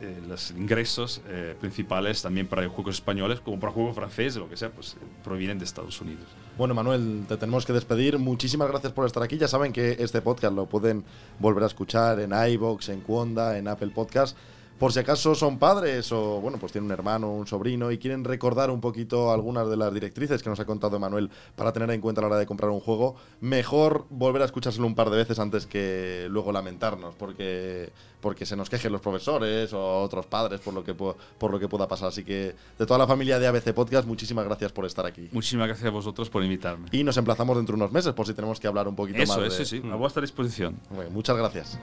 eh, 0.00 0.22
los 0.28 0.50
ingresos 0.52 1.20
eh, 1.28 1.56
principales 1.60 2.22
también 2.22 2.46
para 2.46 2.68
juegos 2.68 2.96
españoles 2.96 3.40
como 3.40 3.58
para 3.58 3.72
juegos 3.72 3.94
franceses, 3.94 4.36
lo 4.36 4.48
que 4.48 4.56
sea, 4.56 4.70
pues 4.70 4.96
provienen 5.24 5.58
de 5.58 5.64
Estados 5.64 6.00
Unidos. 6.00 6.24
Bueno, 6.56 6.74
Manuel, 6.74 7.24
te 7.28 7.36
tenemos 7.36 7.66
que 7.66 7.72
despedir. 7.72 8.18
Muchísimas 8.18 8.68
gracias 8.68 8.92
por 8.92 9.06
estar 9.06 9.22
aquí. 9.22 9.38
Ya 9.38 9.48
saben 9.48 9.72
que 9.72 9.96
este 9.98 10.20
podcast 10.22 10.54
lo 10.54 10.66
pueden 10.66 11.04
volver 11.38 11.64
a 11.64 11.66
escuchar 11.66 12.20
en 12.20 12.32
iBox, 12.32 12.90
en 12.90 13.00
Quonda, 13.00 13.58
en 13.58 13.68
Apple 13.68 13.90
Podcast 13.94 14.36
por 14.82 14.92
si 14.92 14.98
acaso 14.98 15.36
son 15.36 15.60
padres 15.60 16.10
o, 16.10 16.40
bueno, 16.40 16.58
pues 16.58 16.72
tienen 16.72 16.86
un 16.86 16.90
hermano 16.90 17.30
un 17.30 17.46
sobrino 17.46 17.92
y 17.92 17.98
quieren 17.98 18.24
recordar 18.24 18.68
un 18.68 18.80
poquito 18.80 19.30
algunas 19.30 19.70
de 19.70 19.76
las 19.76 19.94
directrices 19.94 20.42
que 20.42 20.50
nos 20.50 20.58
ha 20.58 20.64
contado 20.64 20.98
Manuel 20.98 21.30
para 21.54 21.72
tener 21.72 21.88
en 21.92 22.00
cuenta 22.00 22.20
a 22.20 22.22
la 22.22 22.26
hora 22.26 22.36
de 22.36 22.46
comprar 22.46 22.68
un 22.72 22.80
juego, 22.80 23.14
mejor 23.40 24.06
volver 24.10 24.42
a 24.42 24.44
escuchárselo 24.44 24.84
un 24.88 24.96
par 24.96 25.10
de 25.10 25.18
veces 25.18 25.38
antes 25.38 25.66
que 25.68 26.26
luego 26.30 26.50
lamentarnos, 26.50 27.14
porque, 27.14 27.92
porque 28.20 28.44
se 28.44 28.56
nos 28.56 28.68
quejen 28.68 28.90
los 28.90 29.00
profesores 29.00 29.72
o 29.72 30.02
otros 30.02 30.26
padres 30.26 30.58
por 30.58 30.74
lo, 30.74 30.82
que, 30.82 30.94
por 30.94 31.16
lo 31.52 31.60
que 31.60 31.68
pueda 31.68 31.86
pasar. 31.86 32.08
Así 32.08 32.24
que, 32.24 32.56
de 32.76 32.84
toda 32.84 32.98
la 32.98 33.06
familia 33.06 33.38
de 33.38 33.46
ABC 33.46 33.72
Podcast, 33.74 34.08
muchísimas 34.08 34.44
gracias 34.46 34.72
por 34.72 34.84
estar 34.84 35.06
aquí. 35.06 35.28
Muchísimas 35.30 35.68
gracias 35.68 35.86
a 35.86 35.92
vosotros 35.92 36.28
por 36.28 36.42
invitarme. 36.42 36.88
Y 36.90 37.04
nos 37.04 37.16
emplazamos 37.16 37.56
dentro 37.56 37.76
de 37.76 37.82
unos 37.84 37.92
meses 37.92 38.12
por 38.14 38.26
si 38.26 38.34
tenemos 38.34 38.58
que 38.58 38.66
hablar 38.66 38.88
un 38.88 38.96
poquito 38.96 39.20
más. 39.20 39.30
Eso, 39.30 39.44
eso 39.44 39.64
sí, 39.64 39.80
a 39.88 39.94
vuestra 39.94 40.22
disposición. 40.22 40.80
muchas 41.12 41.36
gracias. 41.36 41.78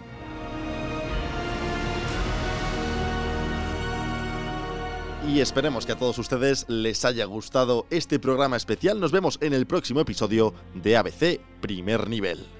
Y 5.29 5.41
esperemos 5.41 5.85
que 5.85 5.91
a 5.91 5.97
todos 5.97 6.17
ustedes 6.17 6.65
les 6.67 7.05
haya 7.05 7.25
gustado 7.25 7.85
este 7.91 8.19
programa 8.19 8.57
especial. 8.57 8.99
Nos 8.99 9.11
vemos 9.11 9.37
en 9.41 9.53
el 9.53 9.67
próximo 9.67 9.99
episodio 9.99 10.53
de 10.73 10.97
ABC 10.97 11.39
Primer 11.61 12.09
Nivel. 12.09 12.58